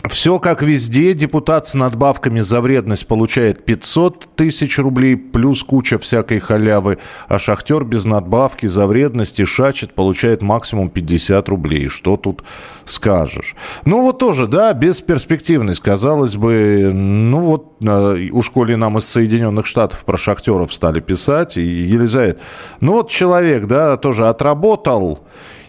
[0.09, 1.13] все как везде.
[1.13, 6.97] Депутат с надбавками за вредность получает 500 тысяч рублей, плюс куча всякой халявы.
[7.27, 11.87] А шахтер без надбавки за вредность и шачет получает максимум 50 рублей.
[11.87, 12.43] Что тут
[12.85, 13.55] скажешь?
[13.85, 15.81] Ну вот тоже, да, бесперспективность.
[15.81, 21.57] Казалось бы, ну вот э, у школе нам из Соединенных Штатов про шахтеров стали писать.
[21.57, 22.39] И Елизавет,
[22.79, 25.25] ну вот человек, да, тоже отработал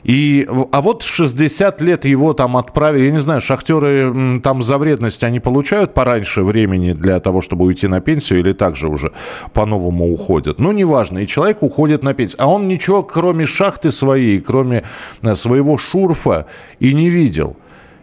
[0.07, 5.25] и, а вот 60 лет его там отправили, я не знаю, шахтеры там за вредность,
[5.25, 9.11] они получают пораньше времени для того, чтобы уйти на пенсию или также уже
[9.53, 10.61] по-новому уходят?
[10.61, 12.41] Ну, неважно, и человек уходит на пенсию.
[12.41, 14.85] А он ничего, кроме шахты своей, кроме
[15.23, 16.47] э, своего шурфа
[16.79, 17.57] и не видел.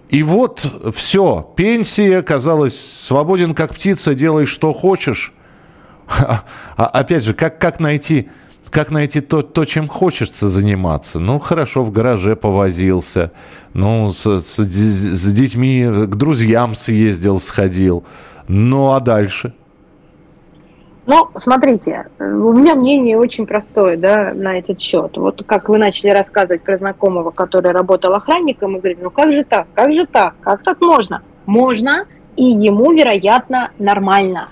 [0.09, 5.31] И вот все, пенсия, казалось, свободен как птица, делай что хочешь.
[6.05, 6.43] А,
[6.75, 8.27] а, опять же, как, как найти
[8.73, 11.19] как найти то, то, чем хочется заниматься?
[11.19, 13.31] Ну, хорошо, в гараже повозился,
[13.73, 18.03] ну, с, с, с детьми к друзьям съездил, сходил.
[18.47, 19.53] Ну, а дальше?
[21.05, 25.17] Ну, смотрите, у меня мнение очень простое, да, на этот счет.
[25.17, 29.43] Вот как вы начали рассказывать про знакомого, который работал охранником, и говорит, ну как же
[29.43, 31.21] так, как же так, как так можно?
[31.45, 32.05] Можно,
[32.35, 34.49] и ему, вероятно, нормально.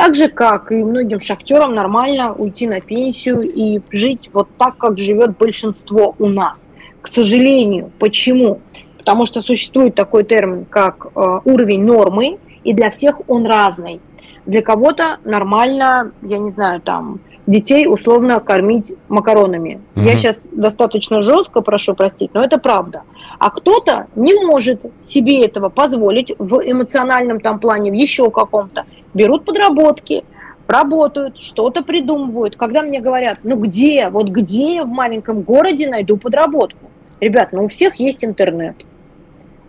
[0.00, 4.96] Так же, как и многим шахтерам, нормально уйти на пенсию и жить вот так, как
[4.96, 6.64] живет большинство у нас.
[7.02, 7.90] К сожалению.
[7.98, 8.60] Почему?
[8.96, 14.00] Потому что существует такой термин, как э, уровень нормы, и для всех он разный.
[14.46, 19.82] Для кого-то нормально, я не знаю, там, детей условно кормить макаронами.
[19.96, 20.04] Угу.
[20.06, 23.02] Я сейчас достаточно жестко прошу простить, но это правда.
[23.38, 29.44] А кто-то не может себе этого позволить в эмоциональном там плане, в еще каком-то берут
[29.44, 30.24] подработки,
[30.66, 32.56] работают, что-то придумывают.
[32.56, 36.90] Когда мне говорят, ну где, вот где я в маленьком городе найду подработку?
[37.20, 38.76] Ребят, ну у всех есть интернет.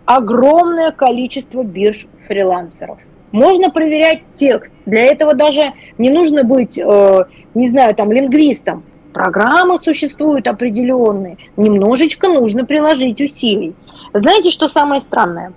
[0.04, 2.98] Огромное количество бирж фрилансеров.
[3.30, 4.74] Можно проверять текст.
[4.84, 7.24] Для этого даже не нужно быть, э,
[7.54, 8.84] не знаю, там, лингвистом.
[9.12, 11.36] Программы существуют определенные.
[11.56, 13.74] Немножечко нужно приложить усилий.
[14.12, 15.52] Знаете, что самое странное?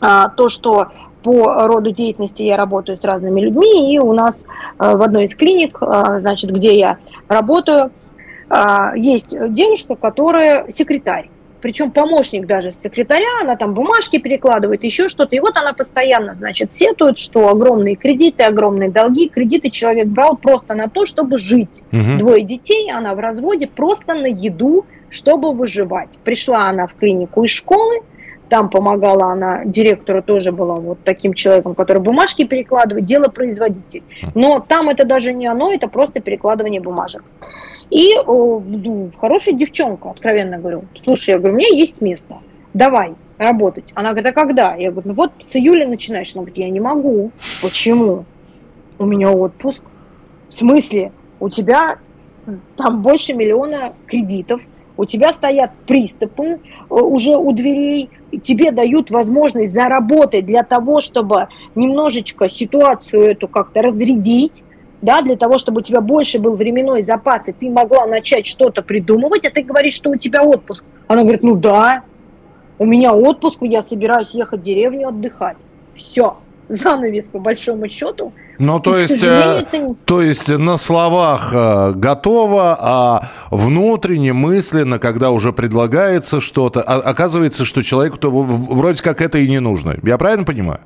[0.00, 0.88] А, то, что
[1.22, 4.44] по роду деятельности я работаю с разными людьми, и у нас
[4.78, 7.90] э, в одной из клиник, э, значит, где я работаю,
[8.50, 11.28] э, есть девушка, которая секретарь.
[11.62, 15.36] Причем помощник даже секретаря, она там бумажки перекладывает, еще что-то.
[15.36, 19.28] И вот она постоянно, значит, сетует, что огромные кредиты, огромные долги.
[19.28, 21.82] Кредиты человек брал просто на то, чтобы жить.
[21.92, 22.18] Угу.
[22.18, 26.10] Двое детей, она в разводе просто на еду, чтобы выживать.
[26.24, 28.00] Пришла она в клинику из школы,
[28.52, 34.02] там помогала она, директору тоже была вот таким человеком, который бумажки перекладывает, дело производитель.
[34.34, 37.24] Но там это даже не оно, это просто перекладывание бумажек.
[37.88, 40.84] И ну, хорошая девчонка, откровенно говорю.
[41.02, 42.40] Слушай, я говорю, у меня есть место,
[42.74, 43.90] давай работать.
[43.94, 44.74] Она говорит, а когда?
[44.74, 46.32] Я говорю, ну вот с июля начинаешь.
[46.34, 47.30] Она говорит, я не могу.
[47.62, 48.26] Почему?
[48.98, 49.82] У меня отпуск.
[50.50, 51.10] В смысле?
[51.40, 51.96] У тебя
[52.76, 54.60] там больше миллиона кредитов,
[55.02, 58.08] у тебя стоят приступы э, уже у дверей,
[58.40, 64.62] тебе дают возможность заработать для того, чтобы немножечко ситуацию эту как-то разрядить,
[65.02, 68.82] да, для того, чтобы у тебя больше был временной запас, и ты могла начать что-то
[68.82, 70.84] придумывать, а ты говоришь, что у тебя отпуск.
[71.08, 72.04] Она говорит, ну да,
[72.78, 75.56] у меня отпуск, я собираюсь ехать в деревню отдыхать.
[75.96, 76.36] Все,
[76.68, 78.32] занавес по большому счету.
[78.58, 79.64] Ну, то есть, э,
[80.04, 87.64] то есть на словах э, готово, а внутренне, мысленно, когда уже предлагается что-то, а, оказывается,
[87.64, 89.96] что человеку то вроде как это и не нужно.
[90.02, 90.80] Я правильно понимаю?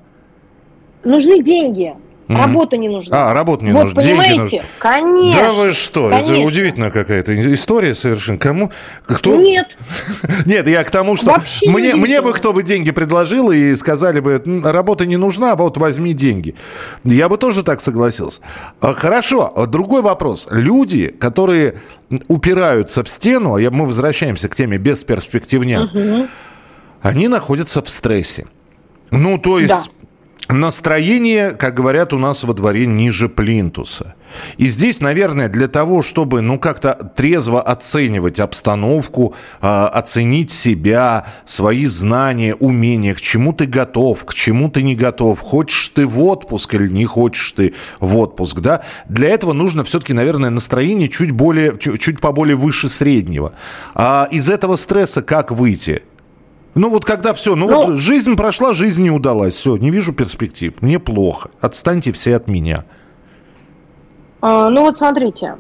[1.05, 1.94] Нужны деньги.
[2.28, 2.36] Mm-hmm.
[2.38, 3.30] Работа не нужна.
[3.30, 4.02] А, работа не вот, нужна.
[4.02, 4.34] Понимаете?
[4.34, 4.62] Деньги нужны.
[4.80, 5.40] Конечно.
[5.40, 6.08] Да вы что?
[6.08, 6.32] Конечно.
[6.32, 8.38] Это удивительная какая-то история совершенно.
[8.38, 8.72] Кому?
[9.06, 9.36] Кто?
[9.36, 9.68] Нет.
[10.46, 14.18] Нет, я к тому, что Вообще мне, мне бы кто бы деньги предложил и сказали
[14.18, 16.56] бы, работа не нужна, вот возьми деньги.
[17.04, 18.40] Я бы тоже так согласился.
[18.80, 19.52] А, хорошо.
[19.68, 20.48] Другой вопрос.
[20.50, 21.76] Люди, которые
[22.26, 26.26] упираются в стену, а мы возвращаемся к теме бесперспективняк, угу.
[27.02, 28.46] они находятся в стрессе.
[29.12, 29.72] Ну, то есть...
[29.72, 29.82] Да
[30.48, 34.14] Настроение, как говорят у нас во дворе, ниже плинтуса.
[34.59, 41.87] И здесь, наверное, для того, чтобы ну как-то трезво оценивать обстановку, э, оценить себя, свои
[41.87, 46.74] знания, умения, к чему ты готов, к чему ты не готов, хочешь ты в отпуск
[46.74, 51.76] или не хочешь ты в отпуск, да, для этого нужно все-таки, наверное, настроение чуть более,
[51.78, 53.52] чуть поболее выше среднего.
[53.94, 56.02] А из этого стресса как выйти?
[56.76, 60.12] Ну вот когда все, ну, ну вот жизнь прошла, жизнь не удалась, все, не вижу
[60.12, 62.84] перспектив, мне плохо, отстаньте все от меня.
[64.42, 65.56] А, ну вот смотрите,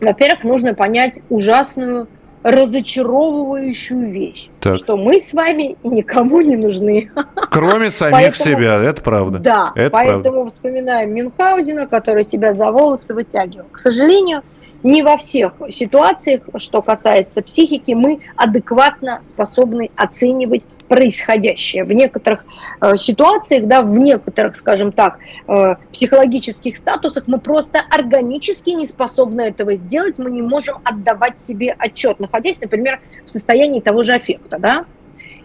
[0.00, 2.08] во-первых, нужно понять ужасную
[2.42, 4.76] разочаровывающую вещь, так.
[4.76, 7.12] что мы с вами никому не нужны.
[7.50, 9.38] Кроме самих поэтому, себя, это правда.
[9.38, 10.50] Да, это поэтому правда.
[10.50, 13.66] вспоминаем Мюнхгаузена, который себя за волосы вытягивал.
[13.70, 14.42] К сожалению,
[14.84, 21.84] не во всех ситуациях, что касается психики, мы адекватно способны оценивать происходящее.
[21.84, 22.44] В некоторых
[22.80, 25.18] э, ситуациях, да, в некоторых, скажем так,
[25.48, 31.74] э, психологических статусах мы просто органически не способны этого сделать, мы не можем отдавать себе
[31.78, 34.58] отчет, находясь, например, в состоянии того же аффекта.
[34.58, 34.84] Да?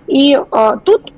[0.08, 1.14] И э, тут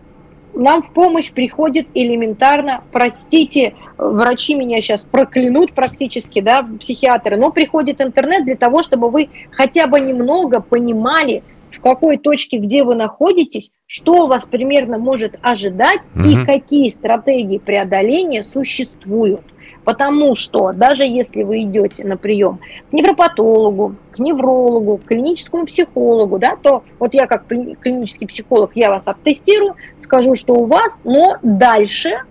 [0.53, 8.01] нам в помощь приходит элементарно, простите, врачи меня сейчас проклянут практически, да, психиатры, но приходит
[8.01, 13.71] интернет для того, чтобы вы хотя бы немного понимали, в какой точке, где вы находитесь,
[13.87, 16.25] что вас примерно может ожидать угу.
[16.25, 19.41] и какие стратегии преодоления существуют.
[19.83, 26.37] Потому что даже если вы идете на прием к невропатологу, к неврологу, к клиническому психологу,
[26.37, 31.37] да, то вот я как клинический психолог, я вас оттестирую, скажу, что у вас, но
[31.41, 32.21] дальше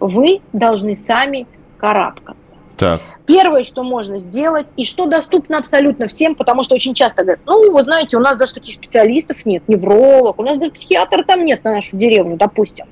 [0.00, 1.46] вы должны сами
[1.78, 2.56] карабкаться.
[2.76, 3.00] Так.
[3.24, 7.72] Первое, что можно сделать, и что доступно абсолютно всем, потому что очень часто говорят, ну,
[7.72, 11.64] вы знаете, у нас даже таких специалистов нет, невролог, у нас даже психиатра там нет
[11.64, 12.86] на нашу деревню, допустим.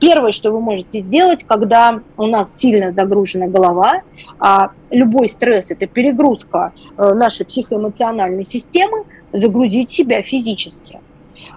[0.00, 4.02] Первое, что вы можете сделать, когда у нас сильно загружена голова,
[4.38, 11.00] а любой стресс– это перегрузка э, нашей психоэмоциональной системы, загрузить себя физически.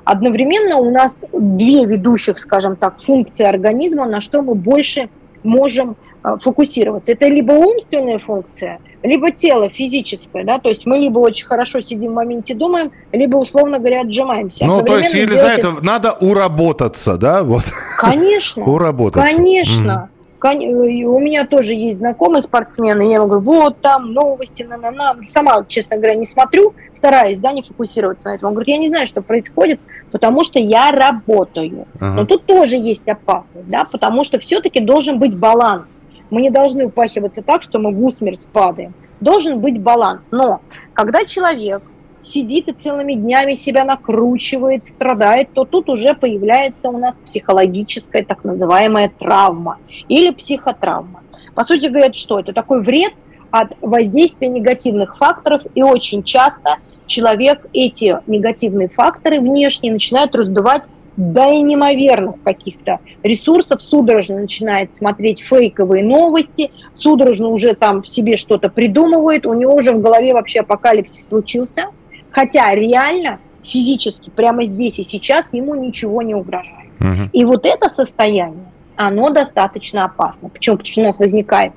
[0.05, 5.09] Одновременно у нас две ведущих, скажем так, функции организма, на что мы больше
[5.43, 5.97] можем
[6.41, 7.13] фокусироваться.
[7.13, 12.11] Это либо умственная функция, либо тело физическое, да, то есть мы либо очень хорошо сидим
[12.11, 14.65] в моменте думаем, либо, условно говоря, отжимаемся.
[14.65, 15.81] Ну, то есть, Елизавета, делать...
[15.81, 17.63] надо уработаться, да, вот?
[17.97, 18.65] Конечно.
[18.65, 19.33] Уработаться.
[19.33, 20.09] Конечно.
[20.41, 25.17] У меня тоже есть знакомые спортсмены, я ему говорю, вот там новости, на на на
[25.33, 28.47] Сама, честно говоря, не смотрю, стараюсь, да, не фокусироваться на этом.
[28.47, 31.87] Он говорит, я не знаю, что происходит, потому что я работаю.
[31.99, 32.13] Ага.
[32.13, 35.97] Но тут тоже есть опасность, да, потому что все-таки должен быть баланс.
[36.29, 38.93] Мы не должны упахиваться так, что мы в усмерть падаем.
[39.19, 40.29] Должен быть баланс.
[40.31, 40.61] Но
[40.93, 41.83] когда человек
[42.23, 48.43] сидит и целыми днями себя накручивает, страдает, то тут уже появляется у нас психологическая так
[48.43, 51.21] называемая травма или психотравма.
[51.55, 53.13] По сути говорят, что это такой вред
[53.51, 61.45] от воздействия негативных факторов, и очень часто человек эти негативные факторы внешние начинает раздувать до
[61.45, 69.53] неимоверных каких-то ресурсов, судорожно начинает смотреть фейковые новости, судорожно уже там себе что-то придумывает, у
[69.53, 71.87] него уже в голове вообще апокалипсис случился,
[72.31, 76.89] хотя реально физически прямо здесь и сейчас ему ничего не угрожает.
[76.99, 77.29] Угу.
[77.33, 80.49] И вот это состояние, оно достаточно опасно.
[80.49, 80.77] Почему?
[80.77, 81.73] Потому что у нас возникает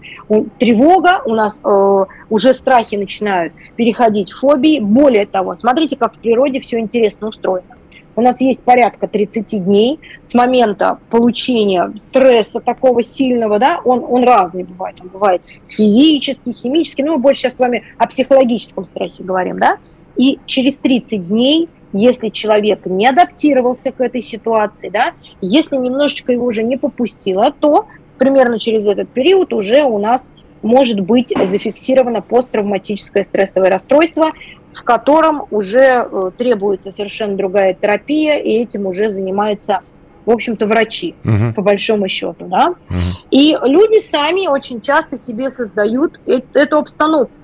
[0.59, 4.81] тревога, у нас э, уже страхи начинают переходить в фобии.
[4.81, 7.77] Более того, смотрите, как в природе все интересно устроено.
[8.15, 14.25] У нас есть порядка 30 дней с момента получения стресса такого сильного, да, он, он
[14.25, 14.97] разный бывает.
[15.01, 19.79] Он бывает физический, химический, ну, мы больше сейчас с вами о психологическом стрессе говорим, да,
[20.17, 26.47] и через 30 дней если человек не адаптировался к этой ситуации, да, если немножечко его
[26.47, 27.87] уже не попустило, то
[28.19, 34.31] примерно через этот период уже у нас может быть зафиксировано посттравматическое стрессовое расстройство,
[34.73, 39.81] в котором уже э, требуется совершенно другая терапия, и этим уже занимаются,
[40.25, 41.55] в общем-то, врачи, угу.
[41.55, 42.47] по большому счету.
[42.47, 42.75] Да?
[42.89, 42.99] Угу.
[43.31, 47.35] И люди сами очень часто себе создают эту обстановку.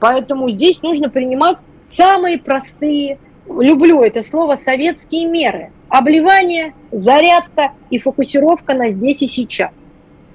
[0.00, 1.56] Поэтому здесь нужно принимать
[1.88, 5.70] самые простые, люблю это слово, советские меры.
[5.88, 9.84] Обливание, зарядка и фокусировка на здесь и сейчас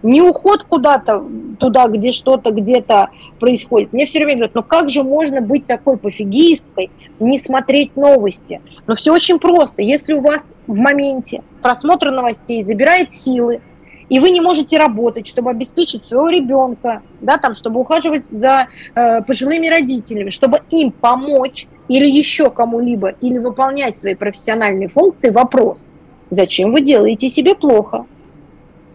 [0.04, 1.24] не уход куда-то
[1.60, 3.94] туда, где что-то где-то происходит.
[3.94, 8.62] Мне все время говорят, ну как же можно быть такой пофигисткой, не смотреть новости?
[8.86, 9.82] Но все очень просто.
[9.82, 13.62] Если у вас в моменте просмотр новостей забирает силы,
[14.10, 19.22] и вы не можете работать, чтобы обеспечить своего ребенка, да, там, чтобы ухаживать за э,
[19.22, 25.88] пожилыми родителями, чтобы им помочь или еще кому-либо, или выполнять свои профессиональные функции, вопрос,
[26.30, 28.06] зачем вы делаете себе плохо?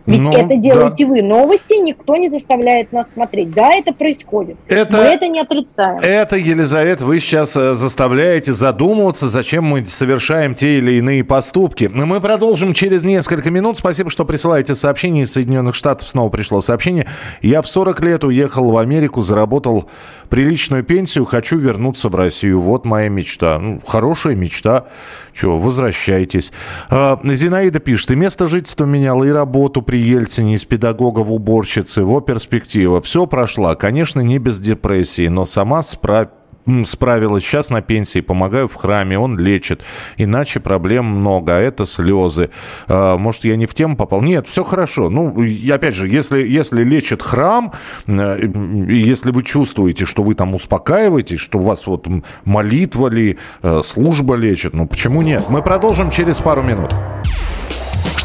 [0.09, 1.11] Ведь ну, это делаете да.
[1.11, 1.23] вы.
[1.23, 3.51] Новости никто не заставляет нас смотреть.
[3.51, 4.57] Да, это происходит.
[4.67, 5.99] Это, мы это не отрицаем.
[5.99, 11.91] Это, Елизавета, вы сейчас э, заставляете задумываться, зачем мы совершаем те или иные поступки.
[11.93, 13.77] Но Мы продолжим через несколько минут.
[13.77, 16.09] Спасибо, что присылаете сообщение из Соединенных Штатов.
[16.09, 17.07] Снова пришло сообщение.
[17.43, 19.91] Я в 40 лет уехал в Америку, заработал
[20.31, 22.61] приличную пенсию, хочу вернуться в Россию.
[22.61, 23.59] Вот моя мечта.
[23.59, 24.87] Ну, хорошая мечта.
[25.35, 26.51] Чего, возвращайтесь.
[26.89, 32.05] А, Зинаида пишет, и место жительства меняла, и работу при Ельцине из педагога в уборщицы.
[32.05, 33.01] Во перспектива.
[33.01, 33.75] Все прошла.
[33.75, 36.29] Конечно, не без депрессии, но сама справ
[36.87, 39.83] справилась, сейчас на пенсии, помогаю в храме, он лечит.
[40.17, 42.51] Иначе проблем много, а это слезы.
[42.87, 44.23] А, может, я не в тему попал?
[44.23, 45.09] Нет, все хорошо.
[45.11, 45.35] Ну,
[45.73, 47.73] опять же, если, если лечит храм,
[48.07, 48.39] э,
[48.89, 52.07] если вы чувствуете, что вы там успокаиваетесь, что у вас вот
[52.45, 55.47] молитва ли, э, служба лечит, ну почему нет?
[55.49, 56.95] Мы продолжим через пару минут.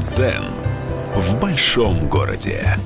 [0.00, 0.44] Дзен
[1.14, 2.78] в большом городе.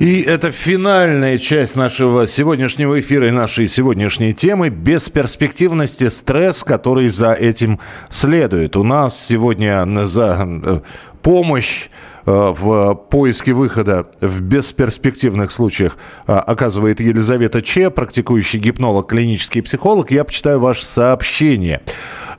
[0.00, 7.32] И это финальная часть нашего сегодняшнего эфира и нашей сегодняшней темы «Бесперспективности стресс, который за
[7.34, 7.78] этим
[8.08, 8.76] следует».
[8.76, 10.80] У нас сегодня за э,
[11.22, 11.88] помощь
[12.24, 15.96] в поиске выхода в бесперспективных случаях
[16.26, 20.10] э, оказывает Елизавета Че, практикующий гипнолог, клинический психолог.
[20.10, 21.82] Я почитаю ваше сообщение.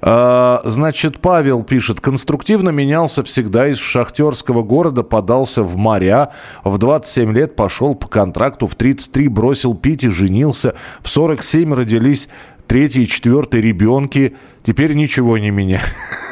[0.06, 3.68] А, значит, Павел пишет, конструктивно менялся всегда.
[3.68, 6.32] Из шахтерского города, подался в моря,
[6.66, 12.28] в 27 лет пошел по контракту, в 33 бросил пить и женился, в 47 родились
[12.68, 15.82] третий и четвертый ребенки, теперь ничего не меня.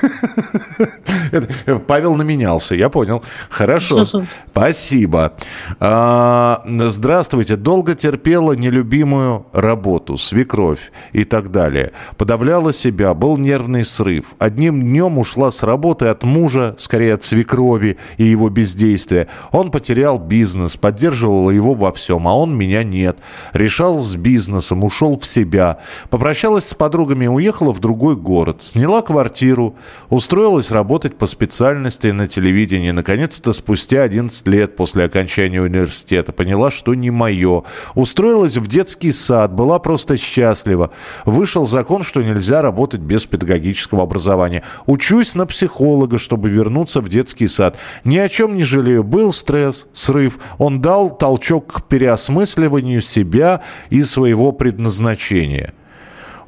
[1.87, 3.23] Павел наменялся, я понял.
[3.49, 4.03] Хорошо,
[4.51, 5.33] спасибо.
[5.79, 7.55] А, здравствуйте.
[7.55, 11.91] Долго терпела нелюбимую работу, свекровь и так далее.
[12.17, 14.25] Подавляла себя, был нервный срыв.
[14.39, 19.27] Одним днем ушла с работы от мужа, скорее от свекрови и его бездействия.
[19.51, 23.17] Он потерял бизнес, поддерживал его во всем, а он меня нет.
[23.53, 25.79] Решал с бизнесом, ушел в себя.
[26.09, 28.61] Попрощалась с подругами и уехала в другой город.
[28.61, 29.75] Сняла квартиру,
[30.09, 32.91] устроилась работать по специальности на телевидении.
[32.91, 37.63] Наконец-то спустя 11 лет после окончания университета поняла, что не мое.
[37.95, 40.91] Устроилась в детский сад, была просто счастлива.
[41.25, 44.63] Вышел закон, что нельзя работать без педагогического образования.
[44.85, 47.77] Учусь на психолога, чтобы вернуться в детский сад.
[48.03, 49.03] Ни о чем не жалею.
[49.03, 50.39] Был стресс, срыв.
[50.57, 55.73] Он дал толчок к переосмысливанию себя и своего предназначения.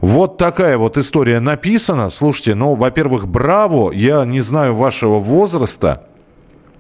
[0.03, 2.09] Вот такая вот история написана.
[2.09, 3.89] Слушайте, ну, во-первых, браво.
[3.93, 6.07] Я не знаю вашего возраста.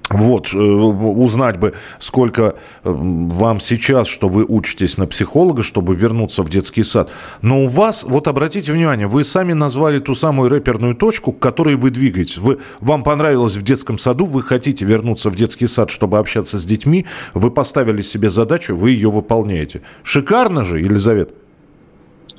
[0.09, 2.51] Вот, э, узнать бы, сколько э,
[2.83, 7.11] вам сейчас, что вы учитесь на психолога, чтобы вернуться в детский сад.
[7.41, 11.75] Но у вас, вот обратите внимание, вы сами назвали ту самую рэперную точку, к которой
[11.75, 12.39] вы двигаетесь.
[12.39, 16.65] Вы, вам понравилось в детском саду, вы хотите вернуться в детский сад, чтобы общаться с
[16.65, 19.81] детьми, вы поставили себе задачу, вы ее выполняете.
[20.03, 21.33] Шикарно же, Елизавета?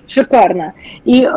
[0.07, 0.74] Шикарно.
[1.05, 1.28] И э,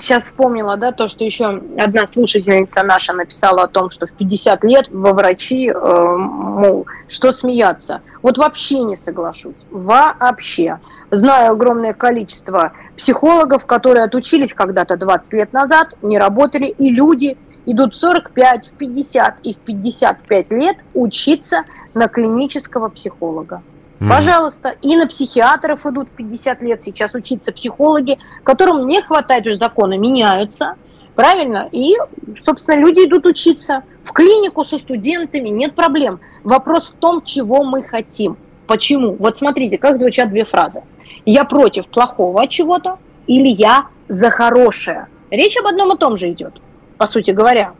[0.00, 4.64] сейчас вспомнила, да, то, что еще одна слушательница наша написала о том, что в 50
[4.64, 8.00] лет во врачи, э, мол, что смеяться.
[8.22, 9.54] Вот вообще не соглашусь.
[9.70, 10.78] Вообще.
[11.10, 17.36] Знаю огромное количество психологов, которые отучились когда-то 20 лет назад, не работали, и люди
[17.66, 21.64] идут в 45, в 50 и в 55 лет учиться
[21.94, 23.62] на клинического психолога.
[24.00, 24.08] Mm.
[24.08, 29.56] Пожалуйста, и на психиатров идут в 50 лет сейчас учиться психологи, которым не хватает уже
[29.56, 30.74] закона, меняются,
[31.14, 31.68] правильно?
[31.72, 31.94] И,
[32.44, 33.84] собственно, люди идут учиться.
[34.04, 36.20] В клинику со студентами нет проблем.
[36.44, 38.36] Вопрос в том, чего мы хотим.
[38.66, 39.16] Почему?
[39.18, 40.82] Вот смотрите, как звучат две фразы.
[41.24, 45.08] Я против плохого чего-то или я за хорошее.
[45.30, 46.60] Речь об одном и том же идет,
[46.98, 47.72] по сути говоря.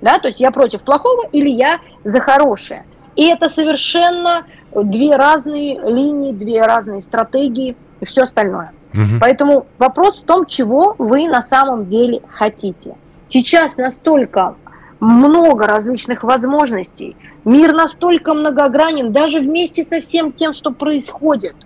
[0.00, 2.84] Да, то есть я против плохого или я за хорошее.
[3.14, 8.72] И это совершенно две разные линии, две разные стратегии и все остальное.
[8.92, 9.20] Угу.
[9.20, 12.96] Поэтому вопрос в том, чего вы на самом деле хотите.
[13.28, 14.54] Сейчас настолько
[15.00, 21.56] много различных возможностей, мир настолько многогранен, даже вместе со всем тем, что происходит,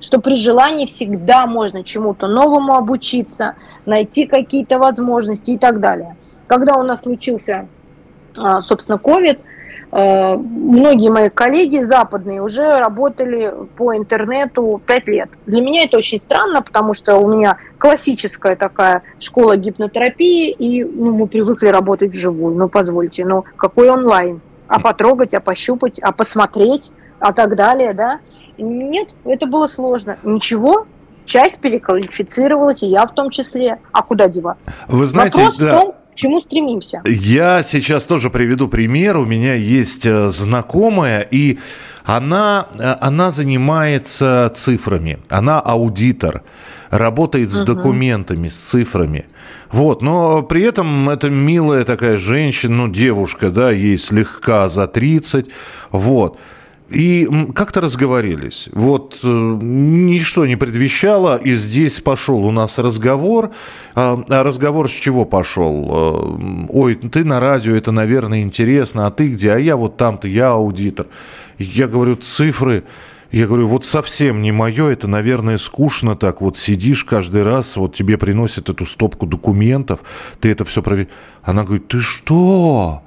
[0.00, 3.54] что при желании всегда можно чему-то новому обучиться,
[3.86, 6.16] найти какие-то возможности и так далее.
[6.46, 7.68] Когда у нас случился,
[8.36, 9.38] а, собственно, COVID–
[9.94, 15.30] многие мои коллеги западные уже работали по интернету 5 лет.
[15.46, 21.14] Для меня это очень странно, потому что у меня классическая такая школа гипнотерапии, и ну,
[21.14, 22.56] мы привыкли работать вживую.
[22.56, 24.40] Ну, позвольте, ну какой онлайн?
[24.66, 26.90] А потрогать, а пощупать, а посмотреть,
[27.20, 28.18] а так далее, да?
[28.58, 30.18] Нет, это было сложно.
[30.24, 30.86] Ничего,
[31.24, 33.78] часть переквалифицировалась, и я в том числе.
[33.92, 34.72] А куда деваться?
[34.88, 35.66] Вы знаете, Вопрос да.
[35.66, 37.02] в том, к чему стремимся.
[37.06, 39.16] Я сейчас тоже приведу пример.
[39.16, 41.58] У меня есть э, знакомая, и
[42.04, 45.18] она, э, она занимается цифрами.
[45.28, 46.42] Она аудитор,
[46.90, 47.74] работает с угу.
[47.74, 49.26] документами, с цифрами.
[49.72, 55.50] Вот, но при этом это милая такая женщина, ну, девушка, да, ей слегка за 30,
[55.90, 56.38] вот.
[56.90, 58.68] И как-то разговорились.
[58.72, 63.52] Вот э, ничто не предвещало, и здесь пошел у нас разговор.
[63.94, 65.88] А, а разговор с чего пошел?
[65.90, 69.52] Э, Ой, ты на радио, это, наверное, интересно, а ты где?
[69.52, 71.06] А я вот там-то, я аудитор.
[71.58, 72.84] Я говорю, цифры.
[73.32, 76.40] Я говорю, вот совсем не мое, это, наверное, скучно так.
[76.40, 80.00] Вот сидишь каждый раз, вот тебе приносят эту стопку документов,
[80.38, 81.10] ты это все проверяешь.
[81.42, 83.02] Она говорит, ты что?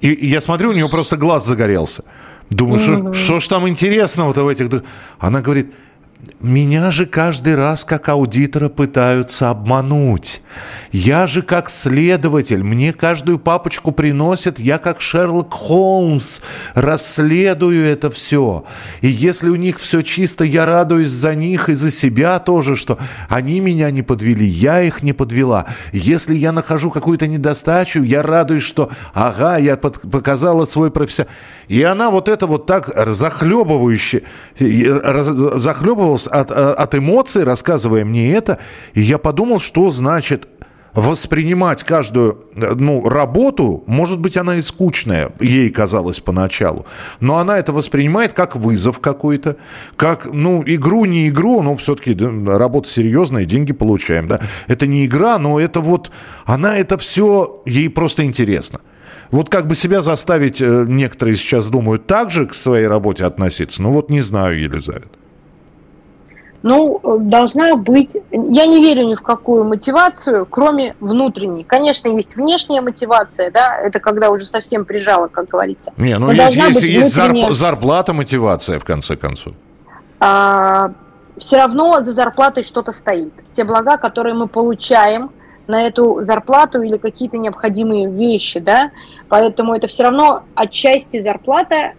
[0.00, 2.02] И, я смотрю, у нее просто глаз загорелся.
[2.50, 4.82] Думаю, что ж там интересного-то в этих...
[5.18, 5.72] Она говорит,
[6.40, 10.42] меня же каждый раз как аудитора пытаются обмануть.
[10.90, 16.40] Я же как следователь, мне каждую папочку приносят, я как Шерлок Холмс
[16.74, 18.64] расследую это все.
[19.00, 22.98] И если у них все чисто, я радуюсь за них и за себя тоже, что
[23.28, 25.66] они меня не подвели, я их не подвела.
[25.92, 31.32] Если я нахожу какую-то недостачу, я радуюсь, что ага, я под, показала свой профессионал.
[31.68, 34.22] И она вот это вот так захлебывающе,
[36.16, 38.58] захлебывалась от, от эмоций, рассказывая мне это.
[38.94, 40.48] И я подумал, что значит
[40.94, 46.86] воспринимать каждую ну, работу, может быть, она и скучная, ей казалось поначалу,
[47.20, 49.58] но она это воспринимает как вызов какой-то,
[49.96, 54.40] как, ну, игру, не игру, но все-таки да, работа серьезная, деньги получаем, да.
[54.66, 56.10] Это не игра, но это вот,
[56.46, 58.80] она это все, ей просто интересно.
[59.30, 63.82] Вот как бы себя заставить, э, некоторые сейчас думают, так же к своей работе относиться,
[63.82, 65.10] ну вот не знаю, Елизавета.
[66.62, 68.10] Ну, должна быть...
[68.32, 71.62] Я не верю ни в какую мотивацию, кроме внутренней.
[71.62, 75.92] Конечно, есть внешняя мотивация, да, это когда уже совсем прижало, как говорится.
[75.96, 77.52] Не, ну есть, есть, есть внутренняя...
[77.52, 79.54] зарплата, мотивация, в конце концов.
[80.18, 80.90] А,
[81.38, 83.32] все равно за зарплатой что-то стоит.
[83.52, 85.30] Те блага, которые мы получаем
[85.68, 88.90] на эту зарплату или какие-то необходимые вещи, да,
[89.28, 91.92] поэтому это все равно отчасти зарплата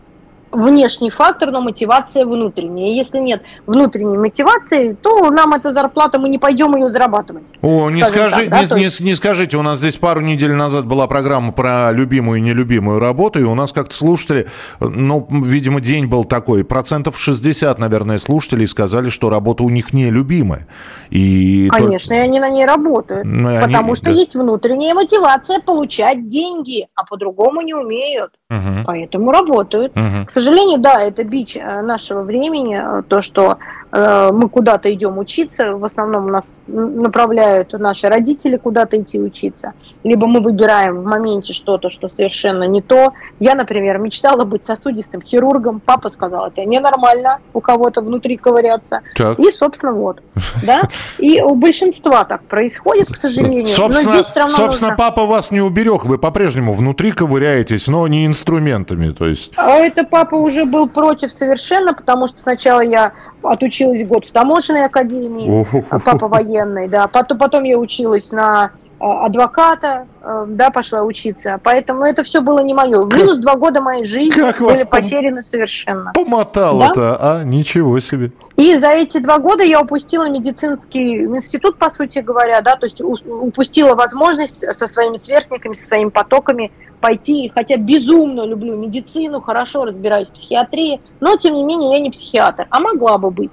[0.51, 2.93] внешний фактор, но мотивация внутренняя.
[2.93, 7.43] Если нет внутренней мотивации, то нам эта зарплата, мы не пойдем ее зарабатывать.
[7.61, 8.75] О, не, скажи, так, да?
[8.75, 12.41] не, не, не скажите, у нас здесь пару недель назад была программа про любимую и
[12.41, 14.47] нелюбимую работу, и у нас как-то слушатели,
[14.79, 20.67] ну, видимо, день был такой, процентов 60, наверное, слушателей сказали, что работа у них нелюбимая.
[21.09, 22.21] И Конечно, только...
[22.21, 23.95] и они на ней работают, ну, потому они...
[23.95, 24.11] что да.
[24.11, 28.31] есть внутренняя мотивация получать деньги, а по-другому не умеют.
[28.49, 28.83] Угу.
[28.85, 29.95] Поэтому работают.
[29.95, 30.25] Угу.
[30.25, 33.59] К сожалению, да, это бич э, нашего времени, э, то, что
[33.91, 40.27] Э, мы куда-то идем учиться, в основном нас направляют наши родители куда-то идти учиться, либо
[40.27, 43.13] мы выбираем в моменте что-то, что совершенно не то.
[43.39, 49.01] Я, например, мечтала быть сосудистым хирургом, папа сказал, это ненормально у кого-то внутри ковыряться.
[49.15, 49.39] Так.
[49.39, 50.21] И, собственно, вот.
[50.63, 50.83] Да?
[51.17, 53.65] И у большинства так происходит, к сожалению.
[53.65, 55.05] Собственно, но здесь равно собственно нужно...
[55.05, 59.11] папа вас не уберег, вы по-прежнему внутри ковыряетесь, но не инструментами.
[59.11, 59.51] То есть...
[59.55, 63.13] А это папа уже был против совершенно, потому что сначала я
[63.43, 65.65] отучилась год в таможенной академии,
[66.03, 71.59] папа военный, да, потом, потом я училась на адвоката, э, да, пошла учиться.
[71.63, 73.05] Поэтому это все было не мое.
[73.05, 76.11] Минус два года моей жизни как были потеряны совершенно.
[76.13, 77.17] Помотало-то, да?
[77.19, 77.43] а?
[77.43, 78.31] Ничего себе.
[78.57, 83.01] И за эти два года я упустила медицинский институт, по сути говоря, да, то есть
[83.01, 90.27] упустила возможность со своими сверстниками, со своими потоками пойти, хотя безумно люблю медицину, хорошо разбираюсь
[90.27, 93.51] в психиатрии, но тем не менее я не психиатр, а могла бы быть.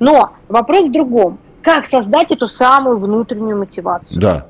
[0.00, 1.38] Но вопрос в другом.
[1.62, 4.20] Как создать эту самую внутреннюю мотивацию?
[4.20, 4.46] Да.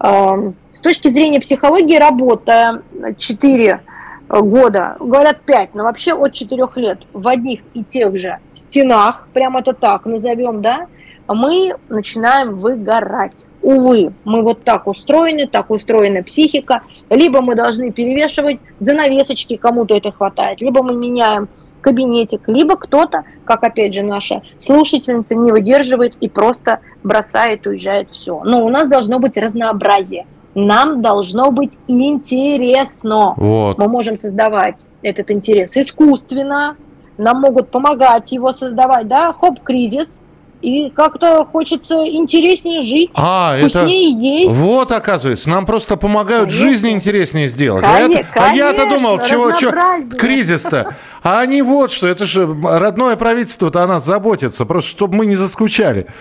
[0.00, 2.82] Эм, с точки зрения психологии, работая
[3.18, 3.80] 4
[4.28, 9.60] года, говорят 5, но вообще от 4 лет в одних и тех же стенах, прямо
[9.60, 10.86] это так назовем, да,
[11.34, 13.44] мы начинаем выгорать.
[13.62, 16.82] Увы, мы вот так устроены, так устроена психика.
[17.10, 21.48] Либо мы должны перевешивать занавесочки, кому-то это хватает, либо мы меняем
[21.80, 28.42] кабинетик, либо кто-то, как опять же наша слушательница, не выдерживает и просто бросает, уезжает, все.
[28.44, 30.26] Но у нас должно быть разнообразие.
[30.54, 33.34] Нам должно быть интересно.
[33.36, 33.78] Вот.
[33.78, 36.76] Мы можем создавать этот интерес искусственно,
[37.18, 40.20] нам могут помогать его создавать, да, хоп, кризис,
[40.62, 44.24] и как-то хочется интереснее жить, а, вкуснее это...
[44.24, 44.56] есть.
[44.56, 46.68] Вот, оказывается, нам просто помогают конечно.
[46.68, 47.84] жизнь интереснее сделать.
[47.84, 49.72] Конечно, а, я, а я-то думал, чего, чего
[50.16, 50.94] кризис-то.
[51.22, 55.36] А они вот что, это же родное правительство-то о нас заботится, просто чтобы мы не
[55.36, 56.06] заскучали.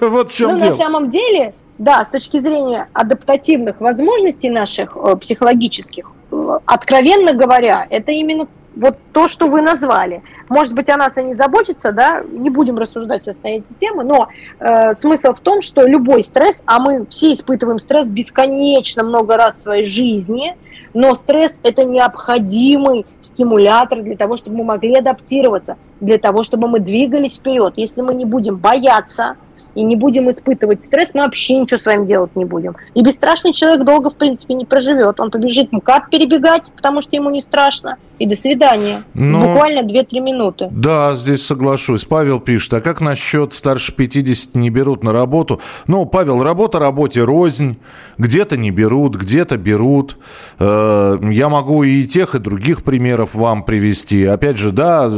[0.00, 0.70] Вот в чем дело.
[0.70, 7.34] Ну, на самом деле, да, с точки зрения адаптативных возможностей наших э, психологических, э, откровенно
[7.34, 10.22] говоря, это именно вот то, что вы назвали.
[10.48, 14.04] Может быть, о нас и не заботится, да, не будем рассуждать сейчас на эти темы,
[14.04, 14.28] но
[14.60, 19.56] э, смысл в том, что любой стресс, а мы все испытываем стресс бесконечно много раз
[19.56, 20.56] в своей жизни,
[20.94, 26.78] но стресс– это необходимый стимулятор для того, чтобы мы могли адаптироваться, для того, чтобы мы
[26.78, 27.74] двигались вперед.
[27.76, 29.36] Если мы не будем бояться,
[29.76, 32.76] и не будем испытывать стресс, мы вообще ничего с вами делать не будем.
[32.94, 35.20] И бесстрашный человек долго, в принципе, не проживет.
[35.20, 37.98] Он побежит МКАД перебегать, потому что ему не страшно.
[38.18, 39.02] И до свидания.
[39.12, 40.68] Ну, Буквально 2-3 минуты.
[40.70, 42.06] Да, здесь соглашусь.
[42.06, 45.60] Павел пишет, а как насчет старше 50 не берут на работу?
[45.86, 47.76] Ну, Павел, работа работе рознь.
[48.16, 50.16] Где-то не берут, где-то берут.
[50.58, 54.24] Э, я могу и тех, и других примеров вам привести.
[54.24, 55.12] Опять же, да,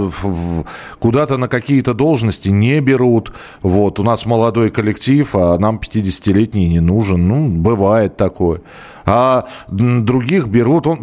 [0.99, 3.33] куда-то на какие-то должности не берут.
[3.63, 7.29] Вот, у нас молодые молодой коллектив, а нам 50-летний не нужен.
[7.29, 8.61] Ну, бывает такое.
[9.05, 11.01] А других берут, он,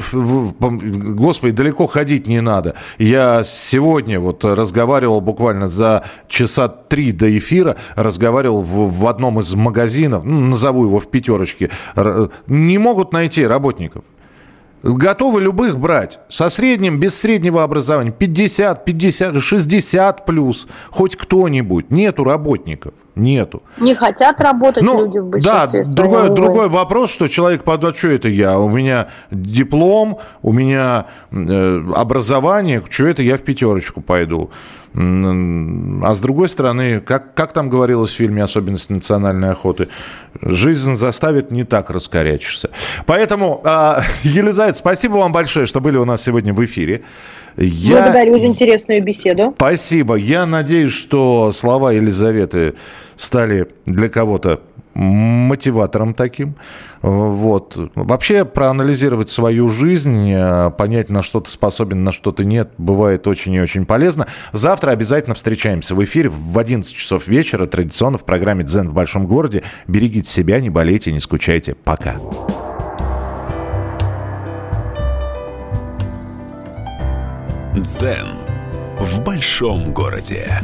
[1.15, 2.73] господи, далеко ходить не надо.
[2.97, 9.53] Я сегодня вот разговаривал буквально за часа три до эфира, разговаривал в, в одном из
[9.55, 11.69] магазинов, ну, назову его в пятерочке,
[12.47, 14.03] не могут найти работников.
[14.83, 16.19] Готовы любых брать.
[16.29, 18.11] Со средним, без среднего образования.
[18.11, 20.67] 50, 50, 60 плюс.
[20.91, 21.89] Хоть кто-нибудь.
[21.89, 22.93] Нету работников.
[23.15, 23.63] Нету.
[23.77, 28.09] Не хотят работать ну, люди в большинстве Да, другой, другой вопрос, что человек подумает, что
[28.09, 28.59] это я?
[28.59, 34.51] У меня диплом, у меня э, образование, что это я в пятерочку пойду?
[34.93, 39.89] А с другой стороны, как, как там говорилось в фильме «Особенность национальной охоты»,
[40.41, 42.69] жизнь заставит не так раскорячишься.
[43.05, 47.03] Поэтому, э, Елизавета, спасибо вам большое, что были у нас сегодня в эфире.
[47.57, 48.03] Я...
[48.03, 49.53] Благодарю за интересную беседу.
[49.55, 50.15] Спасибо.
[50.15, 52.75] Я надеюсь, что слова Елизаветы
[53.17, 54.61] стали для кого-то
[54.95, 56.55] мотиватором таким.
[57.01, 57.77] Вот.
[57.95, 63.27] Вообще проанализировать свою жизнь, э, понять, на что ты способен, на что ты нет, бывает
[63.27, 64.27] очень и очень полезно.
[64.53, 69.27] Завтра обязательно встречаемся в эфире в 11 часов вечера, традиционно в программе «Дзен в большом
[69.27, 69.63] городе».
[69.87, 71.75] Берегите себя, не болейте, не скучайте.
[71.75, 72.15] Пока.
[77.75, 78.27] Дзен
[78.99, 80.61] в большом городе.